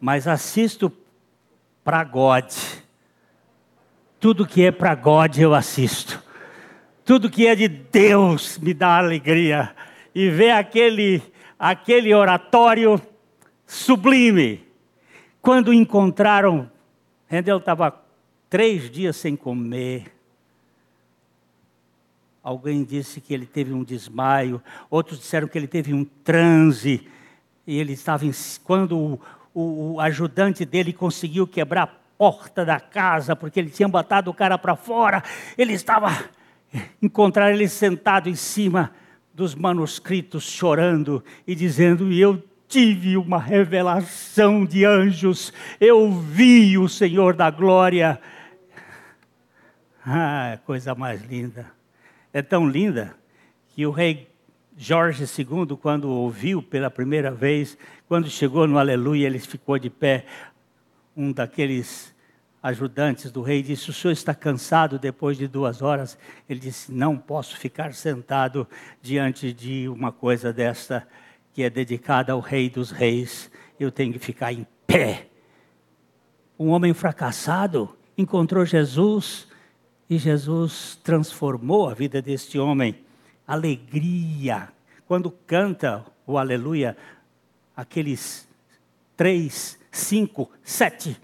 [0.00, 0.92] Mas assisto
[1.84, 2.52] para God.
[4.18, 6.22] Tudo que é para God eu assisto.
[7.04, 9.74] Tudo que é de Deus me dá alegria.
[10.14, 11.22] E ver aquele
[11.58, 13.00] aquele oratório
[13.66, 14.66] sublime.
[15.40, 16.70] Quando encontraram,
[17.26, 18.02] Rendel estava
[18.48, 20.15] três dias sem comer.
[22.46, 27.04] Alguém disse que ele teve um desmaio, outros disseram que ele teve um transe.
[27.66, 28.30] E ele estava em,
[28.62, 29.20] quando o,
[29.52, 34.34] o, o ajudante dele conseguiu quebrar a porta da casa, porque ele tinha botado o
[34.34, 35.24] cara para fora,
[35.58, 36.08] ele estava
[37.02, 38.92] encontrar ele sentado em cima
[39.34, 46.88] dos manuscritos, chorando e dizendo: E eu tive uma revelação de anjos, eu vi o
[46.88, 48.20] Senhor da glória.
[50.06, 51.74] Ah, coisa mais linda.
[52.36, 53.16] É tão linda
[53.70, 54.28] que o rei
[54.76, 60.26] Jorge II, quando ouviu pela primeira vez, quando chegou no Aleluia, ele ficou de pé.
[61.16, 62.14] Um daqueles
[62.62, 66.18] ajudantes do rei disse: O senhor está cansado depois de duas horas?
[66.46, 68.68] Ele disse: Não posso ficar sentado
[69.00, 71.08] diante de uma coisa desta
[71.54, 73.50] que é dedicada ao Rei dos Reis.
[73.80, 75.28] Eu tenho que ficar em pé.
[76.58, 79.48] Um homem fracassado encontrou Jesus
[80.08, 82.94] e Jesus transformou a vida deste homem.
[83.46, 84.68] Alegria.
[85.06, 86.96] Quando canta o aleluia,
[87.76, 88.48] aqueles
[89.16, 91.16] três, cinco, sete,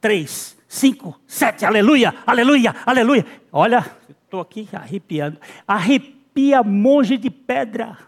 [0.00, 3.26] três, cinco, sete, aleluia, aleluia, aleluia.
[3.52, 3.84] Olha,
[4.24, 5.38] estou aqui arrepiando.
[5.66, 7.98] Arrepia monge de pedra.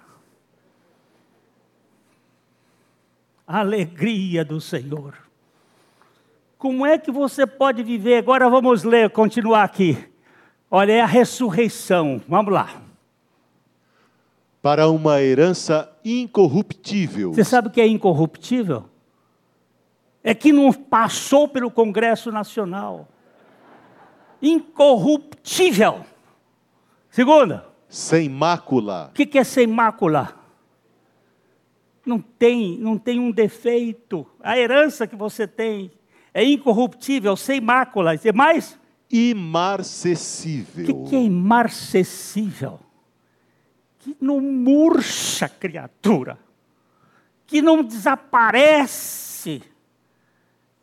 [3.47, 5.15] Alegria do Senhor.
[6.59, 8.19] Como é que você pode viver?
[8.19, 9.97] Agora vamos ler, continuar aqui.
[10.71, 12.21] Olha, é a ressurreição.
[12.29, 12.83] Vamos lá.
[14.61, 17.33] Para uma herança incorruptível.
[17.33, 18.85] Você sabe o que é incorruptível?
[20.23, 23.09] é que não passou pelo Congresso Nacional.
[24.43, 26.05] Incorruptível.
[27.09, 27.67] Segunda.
[27.89, 29.09] Sem mácula.
[29.11, 30.35] O que, que é sem mácula?
[32.05, 34.27] Não tem, não tem um defeito.
[34.41, 35.91] A herança que você tem
[36.35, 38.15] é incorruptível, sem mácula.
[38.15, 38.79] E mais?
[39.11, 41.03] Imarcessível.
[41.03, 42.79] O que, é imarcessível?
[43.99, 46.39] Que não murcha criatura.
[47.47, 49.63] Que não desaparece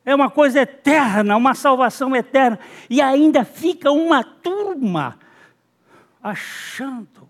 [0.06, 2.60] é uma coisa eterna, uma salvação eterna.
[2.88, 5.18] E ainda fica uma turma
[6.22, 7.28] achando,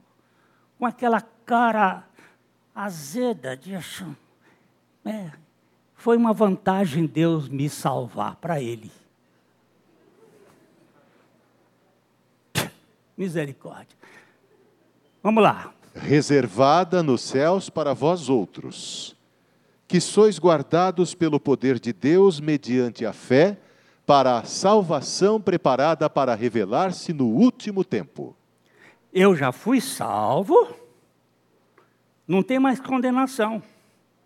[0.77, 2.03] com aquela cara
[2.75, 4.17] azeda de achando.
[5.05, 5.31] É,
[5.93, 8.91] foi uma vantagem Deus me salvar para Ele.
[13.17, 13.97] Misericórdia.
[15.21, 15.73] Vamos lá.
[15.93, 19.15] Reservada nos céus para vós outros
[19.87, 23.57] que sois guardados pelo poder de Deus mediante a fé,
[24.05, 28.35] para a salvação preparada para revelar-se no último tempo.
[29.13, 30.75] Eu já fui salvo,
[32.27, 33.63] não tem mais condenação.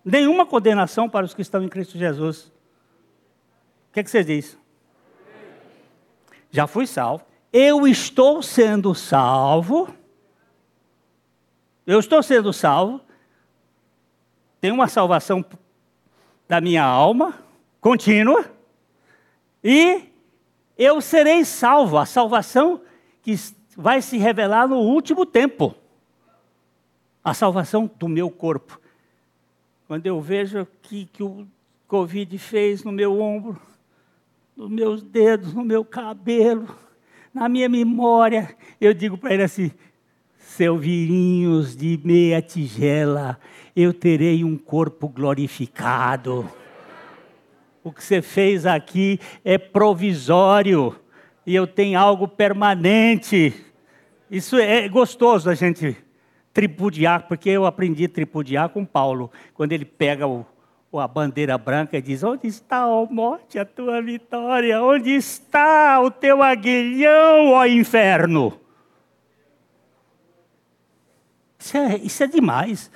[0.04, 2.52] Nenhuma condenação para os que estão em Cristo Jesus.
[3.90, 4.58] O que, é que você diz?
[6.52, 7.24] Já fui salvo.
[7.52, 9.93] Eu estou sendo salvo.
[11.86, 13.02] Eu estou sendo salvo
[14.62, 15.43] tem uma salvação
[16.47, 17.34] da minha alma
[17.80, 18.45] contínua
[19.64, 20.04] e
[20.78, 22.82] eu serei salvo, a salvação
[23.22, 23.36] que
[23.76, 25.76] vai se revelar no último tempo.
[27.24, 28.80] A salvação do meu corpo.
[29.88, 31.47] Quando eu vejo que, que o
[31.88, 33.60] Covid fez no meu ombro,
[34.56, 36.68] nos meus dedos, no meu cabelo,
[37.40, 39.72] na minha memória, eu digo para ele assim:
[40.38, 43.40] Selvirinhos de meia tigela,
[43.74, 46.52] eu terei um corpo glorificado.
[47.82, 50.94] O que você fez aqui é provisório
[51.46, 53.54] e eu tenho algo permanente.
[54.30, 55.96] Isso é gostoso a gente
[56.54, 60.46] tripudiar, porque eu aprendi a tripudiar com Paulo, quando ele pega o,
[60.94, 64.82] a bandeira branca e diz: Onde está, ó morte, a tua vitória?
[64.82, 68.60] Onde está o teu aguilhão, ó inferno?
[71.60, 72.90] Isso é, isso é demais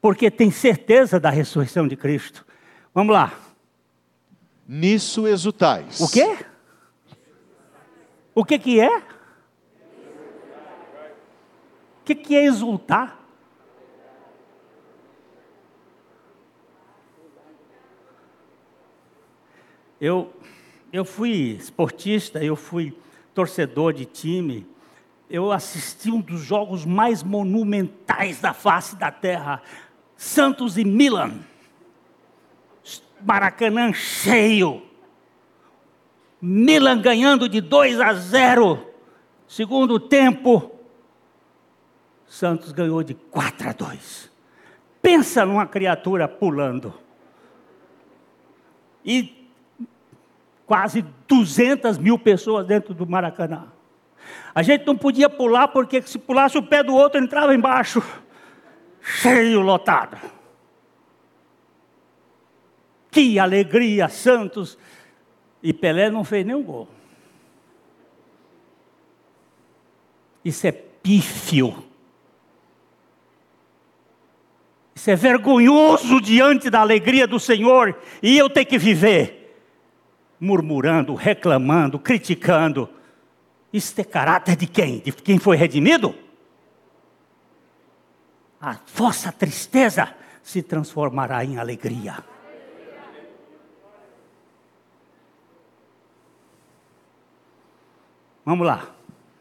[0.00, 2.46] porque tem certeza da ressurreição de Cristo.
[2.94, 3.32] Vamos lá.
[4.66, 6.00] Nisso exultais.
[6.00, 6.38] O quê?
[8.34, 8.98] O que que é?
[8.98, 9.02] O
[12.04, 13.19] que que é exultar?
[20.00, 20.32] Eu,
[20.92, 22.96] eu fui esportista, eu fui
[23.34, 24.66] torcedor de time,
[25.28, 29.62] eu assisti um dos jogos mais monumentais da face da terra,
[30.16, 31.34] Santos e Milan.
[33.22, 34.82] Maracanã cheio.
[36.40, 38.86] Milan ganhando de 2 a 0.
[39.46, 40.72] Segundo tempo,
[42.26, 44.30] Santos ganhou de 4 a 2.
[45.02, 46.94] Pensa numa criatura pulando.
[49.04, 49.39] E
[50.70, 53.72] quase 200 mil pessoas dentro do Maracanã.
[54.54, 58.00] A gente não podia pular porque se pulasse o pé do outro entrava embaixo,
[59.00, 60.16] cheio, lotado.
[63.10, 64.78] Que alegria, Santos!
[65.60, 66.88] E Pelé não fez nenhum gol.
[70.44, 71.82] Isso é pífio.
[74.94, 79.39] Isso é vergonhoso diante da alegria do Senhor e eu ter que viver
[80.40, 82.88] murmurando, reclamando, criticando.
[83.72, 84.98] Isso é caráter de quem?
[85.00, 86.14] De quem foi redimido?
[88.60, 92.24] A vossa tristeza se transformará em alegria.
[98.44, 98.94] Vamos lá.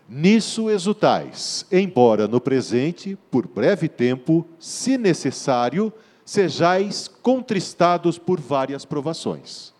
[0.07, 5.93] Nisso exultais, embora no presente, por breve tempo, se necessário,
[6.25, 9.73] sejais contristados por várias provações.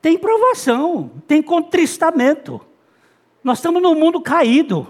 [0.00, 2.60] Tem provação, tem contristamento.
[3.42, 4.86] Nós estamos num mundo caído.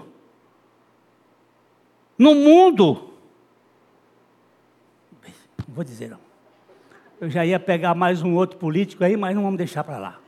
[2.17, 3.11] No mundo.
[5.67, 6.19] Não vou dizer não.
[7.19, 10.19] Eu já ia pegar mais um outro político aí, mas não vamos deixar para lá.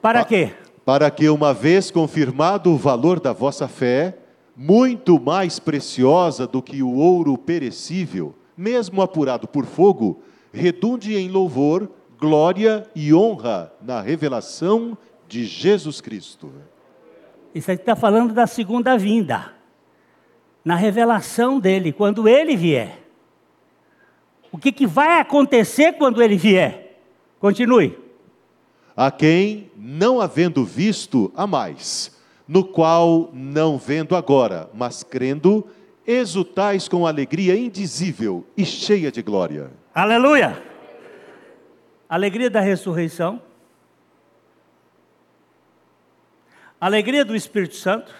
[0.00, 0.52] Para quê?
[0.88, 4.16] para que, uma vez confirmado o valor da vossa fé,
[4.56, 11.90] muito mais preciosa do que o ouro perecível, mesmo apurado por fogo, redunde em louvor,
[12.18, 14.96] glória e honra na revelação
[15.26, 16.52] de Jesus Cristo.
[17.54, 19.52] Isso aqui está falando da segunda vinda,
[20.64, 22.98] na revelação dele, quando ele vier.
[24.50, 27.00] O que, que vai acontecer quando ele vier?
[27.38, 28.08] Continue
[29.00, 35.64] a quem, não havendo visto, a mais, no qual, não vendo agora, mas crendo,
[36.04, 39.70] exultais com alegria indizível e cheia de glória.
[39.94, 40.60] Aleluia!
[42.08, 43.42] Alegria da ressurreição,
[46.80, 48.14] alegria do Espírito Santo,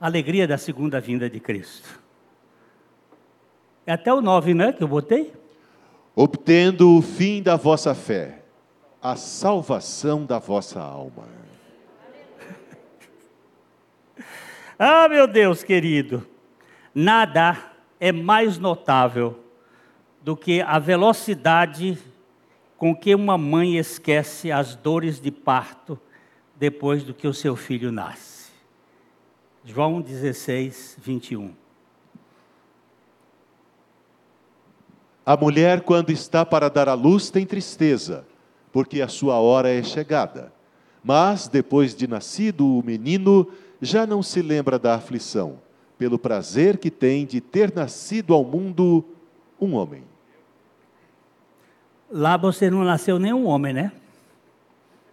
[0.00, 2.00] alegria da segunda vinda de Cristo.
[3.86, 5.32] É até o 9, né, que eu botei?
[6.14, 8.38] Obtendo o fim da vossa fé
[9.00, 11.24] a salvação da vossa alma.
[14.78, 16.26] ah, meu Deus querido,
[16.94, 17.56] nada
[18.00, 19.44] é mais notável
[20.20, 21.98] do que a velocidade
[22.78, 26.00] com que uma mãe esquece as dores de parto
[26.56, 28.50] depois do que o seu filho nasce.
[29.64, 31.52] João 16, 21.
[35.26, 38.24] A mulher, quando está para dar à luz, tem tristeza
[38.72, 40.52] porque a sua hora é chegada.
[41.02, 43.48] Mas, depois de nascido o menino,
[43.80, 45.58] já não se lembra da aflição,
[45.98, 49.04] pelo prazer que tem de ter nascido ao mundo
[49.60, 50.04] um homem.
[52.10, 53.92] Lá você não nasceu nenhum homem, né?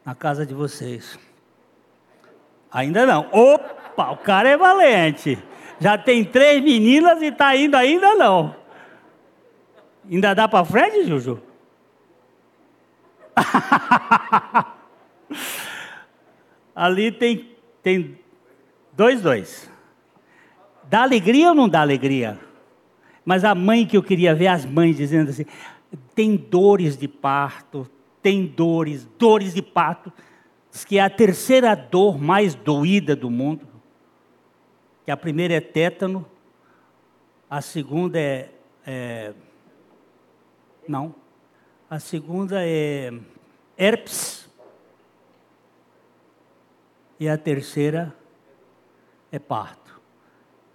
[0.05, 1.19] Na casa de vocês.
[2.71, 3.27] Ainda não.
[3.31, 5.37] Opa, o cara é valente.
[5.79, 8.55] Já tem três meninas e está indo ainda não.
[10.09, 11.41] Ainda dá para frente, Juju?
[16.75, 17.49] Ali tem,
[17.81, 18.17] tem
[18.93, 19.69] dois, dois.
[20.83, 22.39] Dá alegria ou não dá alegria?
[23.23, 25.45] Mas a mãe que eu queria ver, as mães dizendo assim:
[26.13, 27.89] tem dores de parto,
[28.21, 30.11] tem dores, dores de parto.
[30.87, 33.65] Que é a terceira dor mais doída do mundo.
[35.05, 36.25] Que a primeira é tétano,
[37.49, 38.49] a segunda é,
[38.85, 39.33] é
[40.87, 41.15] não,
[41.89, 43.11] a segunda é
[43.77, 44.49] herpes.
[47.19, 48.13] E a terceira
[49.31, 50.01] é parto.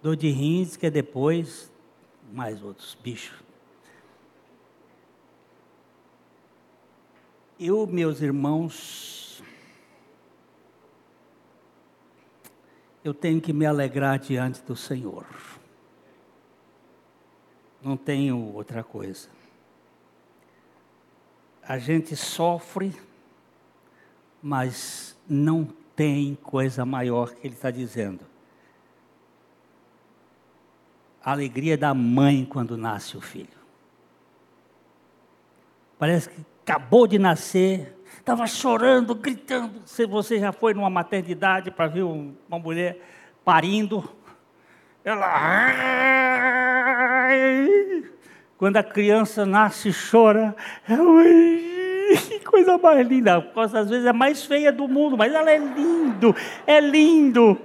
[0.03, 1.71] Dor de rins, que é depois,
[2.33, 3.50] mais outros bichos.
[7.61, 9.43] Eu, meus irmãos,
[13.05, 15.27] eu tenho que me alegrar diante do Senhor.
[17.83, 19.29] Não tenho outra coisa
[21.71, 22.93] a gente sofre,
[24.43, 28.27] mas não tem coisa maior que ele está dizendo.
[31.23, 33.57] A alegria da mãe quando nasce o filho.
[35.97, 39.81] Parece que acabou de nascer, estava chorando, gritando.
[39.87, 42.99] Se você já foi numa maternidade para ver uma mulher
[43.45, 44.09] parindo,
[45.05, 45.27] ela.
[48.57, 50.55] Quando a criança nasce chora,
[50.87, 50.97] é
[52.17, 53.41] que coisa mais linda.
[53.41, 56.35] Coisa às vezes é mais feia do mundo, mas ela é lindo,
[56.67, 57.59] é lindo.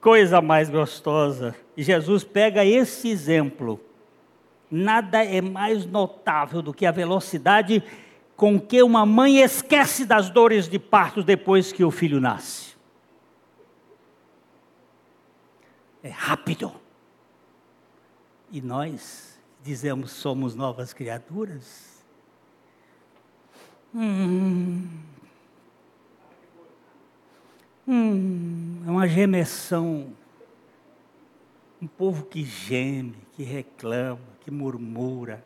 [0.00, 1.54] Coisa mais gostosa.
[1.76, 3.80] E Jesus pega esse exemplo.
[4.70, 7.82] Nada é mais notável do que a velocidade
[8.36, 12.74] com que uma mãe esquece das dores de parto depois que o filho nasce.
[16.02, 16.72] É rápido.
[18.50, 22.02] E nós dizemos somos novas criaturas.
[23.94, 24.88] Hum.
[27.86, 30.12] Hum, é uma gemessão.
[31.82, 34.20] Um povo que geme, que reclama,
[34.50, 35.44] que murmura.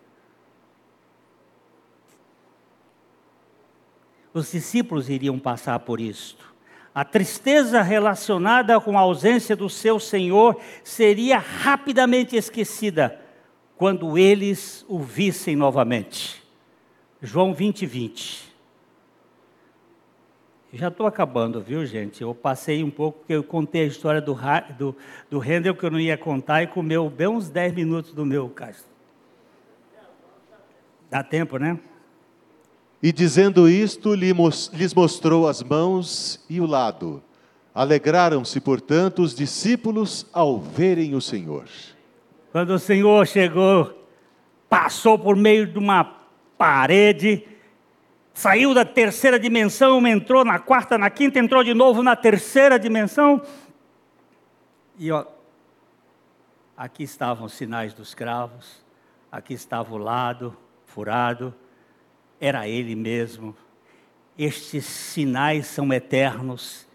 [4.32, 6.52] Os discípulos iriam passar por isto.
[6.94, 13.20] A tristeza relacionada com a ausência do seu Senhor seria rapidamente esquecida
[13.76, 16.42] quando eles o vissem novamente.
[17.20, 18.54] João 20, 20.
[20.72, 22.22] Já estou acabando, viu, gente?
[22.22, 24.36] Eu passei um pouco, porque eu contei a história do,
[24.76, 24.96] do,
[25.30, 28.48] do Handel que eu não ia contar e comeu bem uns 10 minutos do meu
[28.48, 28.93] caso.
[31.10, 31.78] Dá tempo, né?
[33.02, 37.22] E dizendo isto, lhes mostrou as mãos e o lado.
[37.74, 41.68] Alegraram-se, portanto, os discípulos ao verem o Senhor.
[42.50, 44.06] Quando o Senhor chegou,
[44.70, 46.02] passou por meio de uma
[46.56, 47.46] parede,
[48.32, 53.42] saiu da terceira dimensão, entrou na quarta, na quinta, entrou de novo na terceira dimensão.
[54.98, 55.26] E ó,
[56.74, 58.82] aqui estavam os sinais dos cravos,
[59.30, 60.56] aqui estava o lado
[60.94, 61.52] furado,
[62.40, 63.54] era Ele mesmo.
[64.38, 66.86] Estes sinais são eternos.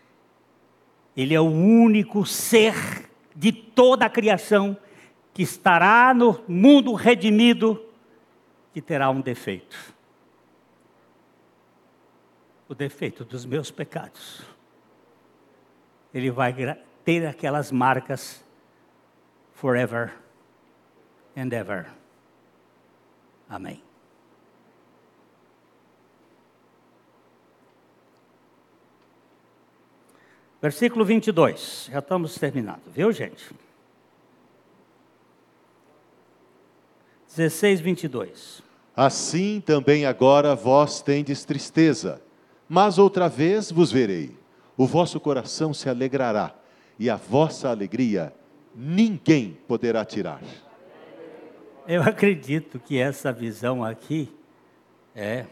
[1.15, 4.77] Ele é o único ser de toda a criação
[5.33, 7.83] que estará no mundo redimido
[8.73, 9.93] que terá um defeito.
[12.69, 14.43] O defeito dos meus pecados.
[16.13, 16.53] Ele vai
[17.03, 18.43] ter aquelas marcas
[19.53, 20.13] forever
[21.35, 21.87] and ever.
[23.49, 23.88] Amém.
[30.61, 33.49] Versículo 22, já estamos terminando, viu gente?
[37.27, 38.61] 16, 22.
[38.93, 42.21] Assim também agora vós tendes tristeza,
[42.67, 44.37] mas outra vez vos verei.
[44.75, 46.53] O vosso coração se alegrará,
[46.97, 48.33] e a vossa alegria
[48.75, 50.41] ninguém poderá tirar.
[51.87, 54.29] Eu acredito que essa visão aqui
[55.15, 55.45] é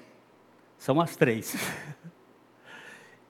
[0.77, 1.55] são as três.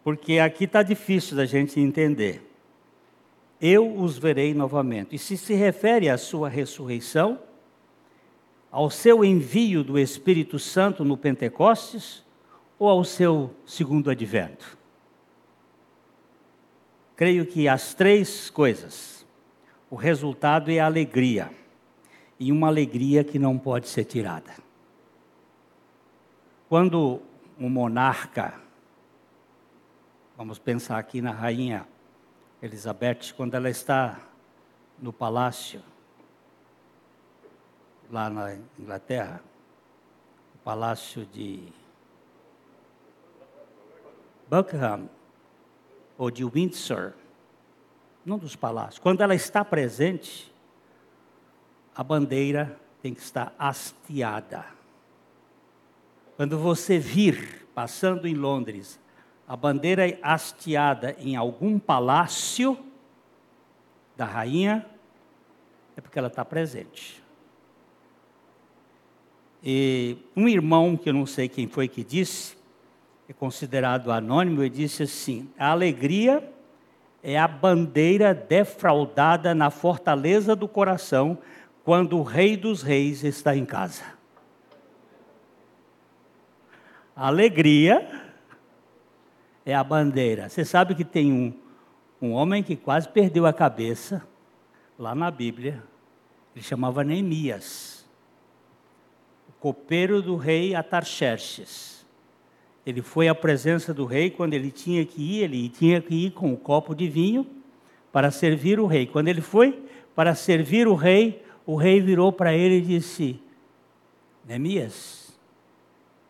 [0.07, 2.41] porque aqui está difícil da gente entender.
[3.59, 5.17] Eu os verei novamente.
[5.17, 7.37] E se se refere à sua ressurreição,
[8.71, 12.23] ao seu envio do Espírito Santo no Pentecostes
[12.79, 14.77] ou ao seu segundo advento?
[17.13, 19.27] Creio que as três coisas.
[19.91, 21.51] O resultado é a alegria,
[22.39, 24.53] e uma alegria que não pode ser tirada.
[26.69, 27.21] Quando
[27.59, 28.66] um monarca
[30.37, 31.87] Vamos pensar aqui na rainha
[32.61, 34.19] Elizabeth, quando ela está
[34.99, 35.81] no palácio,
[38.11, 39.41] lá na Inglaterra,
[40.53, 41.63] o palácio de
[44.47, 45.09] Buckingham,
[46.19, 47.13] ou de Windsor,
[48.23, 48.99] num dos palácios.
[48.99, 50.53] Quando ela está presente,
[51.95, 54.67] a bandeira tem que estar hasteada.
[56.35, 58.99] Quando você vir passando em Londres
[59.47, 62.77] a bandeira é hasteada em algum palácio
[64.17, 64.85] da rainha,
[65.95, 67.23] é porque ela está presente.
[69.63, 72.57] E um irmão, que eu não sei quem foi que disse,
[73.29, 76.53] é considerado anônimo, ele disse assim: a alegria
[77.23, 81.37] é a bandeira defraudada na fortaleza do coração
[81.83, 84.03] quando o Rei dos Reis está em casa.
[87.15, 88.26] A alegria
[89.67, 90.47] é a bandeira.
[90.47, 91.53] Você sabe que tem um,
[92.21, 94.25] um homem que quase perdeu a cabeça
[94.97, 95.83] lá na Bíblia.
[96.55, 98.07] Ele chamava Neemias,
[99.49, 102.05] o copeiro do rei Atarxerxes.
[102.85, 106.31] Ele foi à presença do rei quando ele tinha que ir, ele tinha que ir
[106.31, 107.45] com um copo de vinho
[108.09, 109.05] para servir o rei.
[109.05, 109.83] Quando ele foi
[110.15, 113.37] para servir o rei, o rei virou para ele e disse:
[114.47, 115.37] Neemias,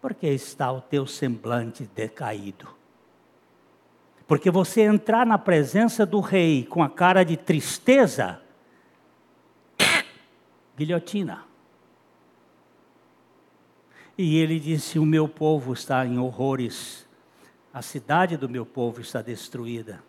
[0.02, 2.77] por que está o teu semblante decaído?
[4.28, 8.42] Porque você entrar na presença do rei com a cara de tristeza,
[10.78, 11.46] guilhotina.
[14.18, 17.08] E ele disse: O meu povo está em horrores,
[17.74, 20.04] a cidade do meu povo está destruída.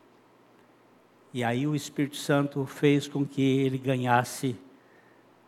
[1.32, 4.56] E aí o Espírito Santo fez com que ele ganhasse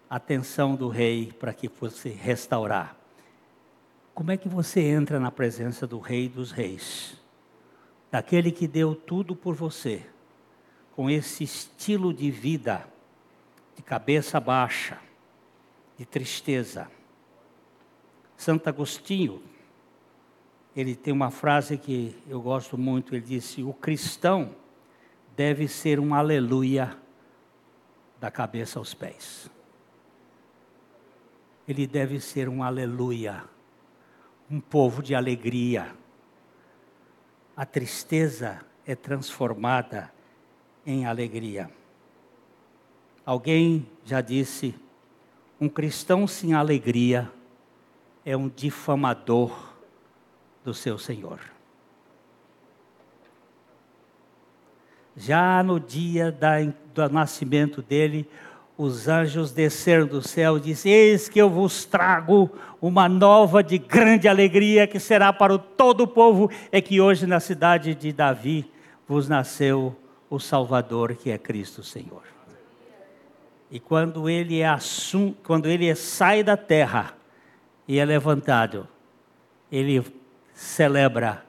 [0.08, 2.96] a atenção do rei para que fosse restaurar.
[4.14, 7.19] como é que você entra na presença do Rei dos Reis?
[8.10, 10.04] Daquele que deu tudo por você,
[10.96, 12.86] com esse estilo de vida,
[13.76, 14.98] de cabeça baixa,
[15.96, 16.90] de tristeza.
[18.36, 19.42] Santo Agostinho,
[20.74, 24.54] ele tem uma frase que eu gosto muito, ele disse: "O cristão
[25.36, 26.96] deve ser um aleluia
[28.20, 29.50] da cabeça aos pés.
[31.66, 33.42] Ele deve ser um aleluia,
[34.50, 35.94] um povo de alegria.
[37.60, 40.10] A tristeza é transformada
[40.86, 41.70] em alegria.
[43.22, 44.74] Alguém já disse:
[45.60, 47.30] um cristão sem alegria
[48.24, 49.74] é um difamador
[50.64, 51.38] do seu Senhor.
[55.14, 56.62] Já no dia da,
[56.94, 58.26] do nascimento dele,
[58.82, 62.50] os anjos desceram do céu e disseram: Eis que eu vos trago
[62.80, 67.40] uma nova de grande alegria, que será para todo o povo, é que hoje na
[67.40, 68.70] cidade de Davi
[69.06, 69.94] vos nasceu
[70.30, 72.22] o Salvador, que é Cristo Senhor.
[73.70, 77.14] E quando ele, é assum, quando ele sai da terra
[77.86, 78.88] e é levantado,
[79.70, 80.02] ele
[80.54, 81.44] celebra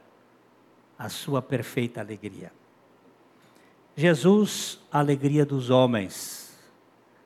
[1.00, 2.52] a sua perfeita alegria.
[3.96, 6.41] Jesus, a alegria dos homens,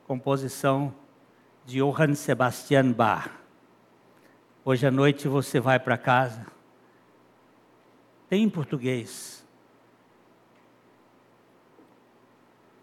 [0.05, 0.93] composição
[1.65, 3.29] de Johann Sebastian Bach.
[4.63, 6.45] Hoje à noite você vai para casa,
[8.29, 9.45] tem em português.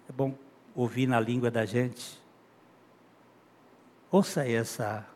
[0.08, 0.36] É bom
[0.74, 2.20] ouvir na língua da gente.
[4.10, 5.06] Ouça essa,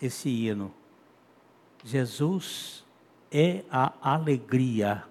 [0.00, 0.72] esse hino.
[1.82, 2.84] Jesus
[3.30, 5.04] é a alegria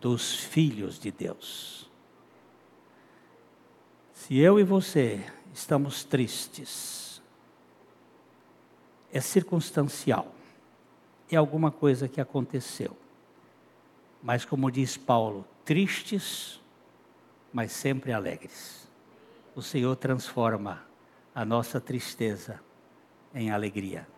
[0.00, 1.85] dos filhos de Deus.
[4.26, 5.24] Se eu e você
[5.54, 7.22] estamos tristes,
[9.12, 10.34] é circunstancial,
[11.30, 12.96] é alguma coisa que aconteceu.
[14.20, 16.60] Mas, como diz Paulo, tristes,
[17.52, 18.88] mas sempre alegres.
[19.54, 20.84] O Senhor transforma
[21.32, 22.60] a nossa tristeza
[23.32, 24.08] em alegria.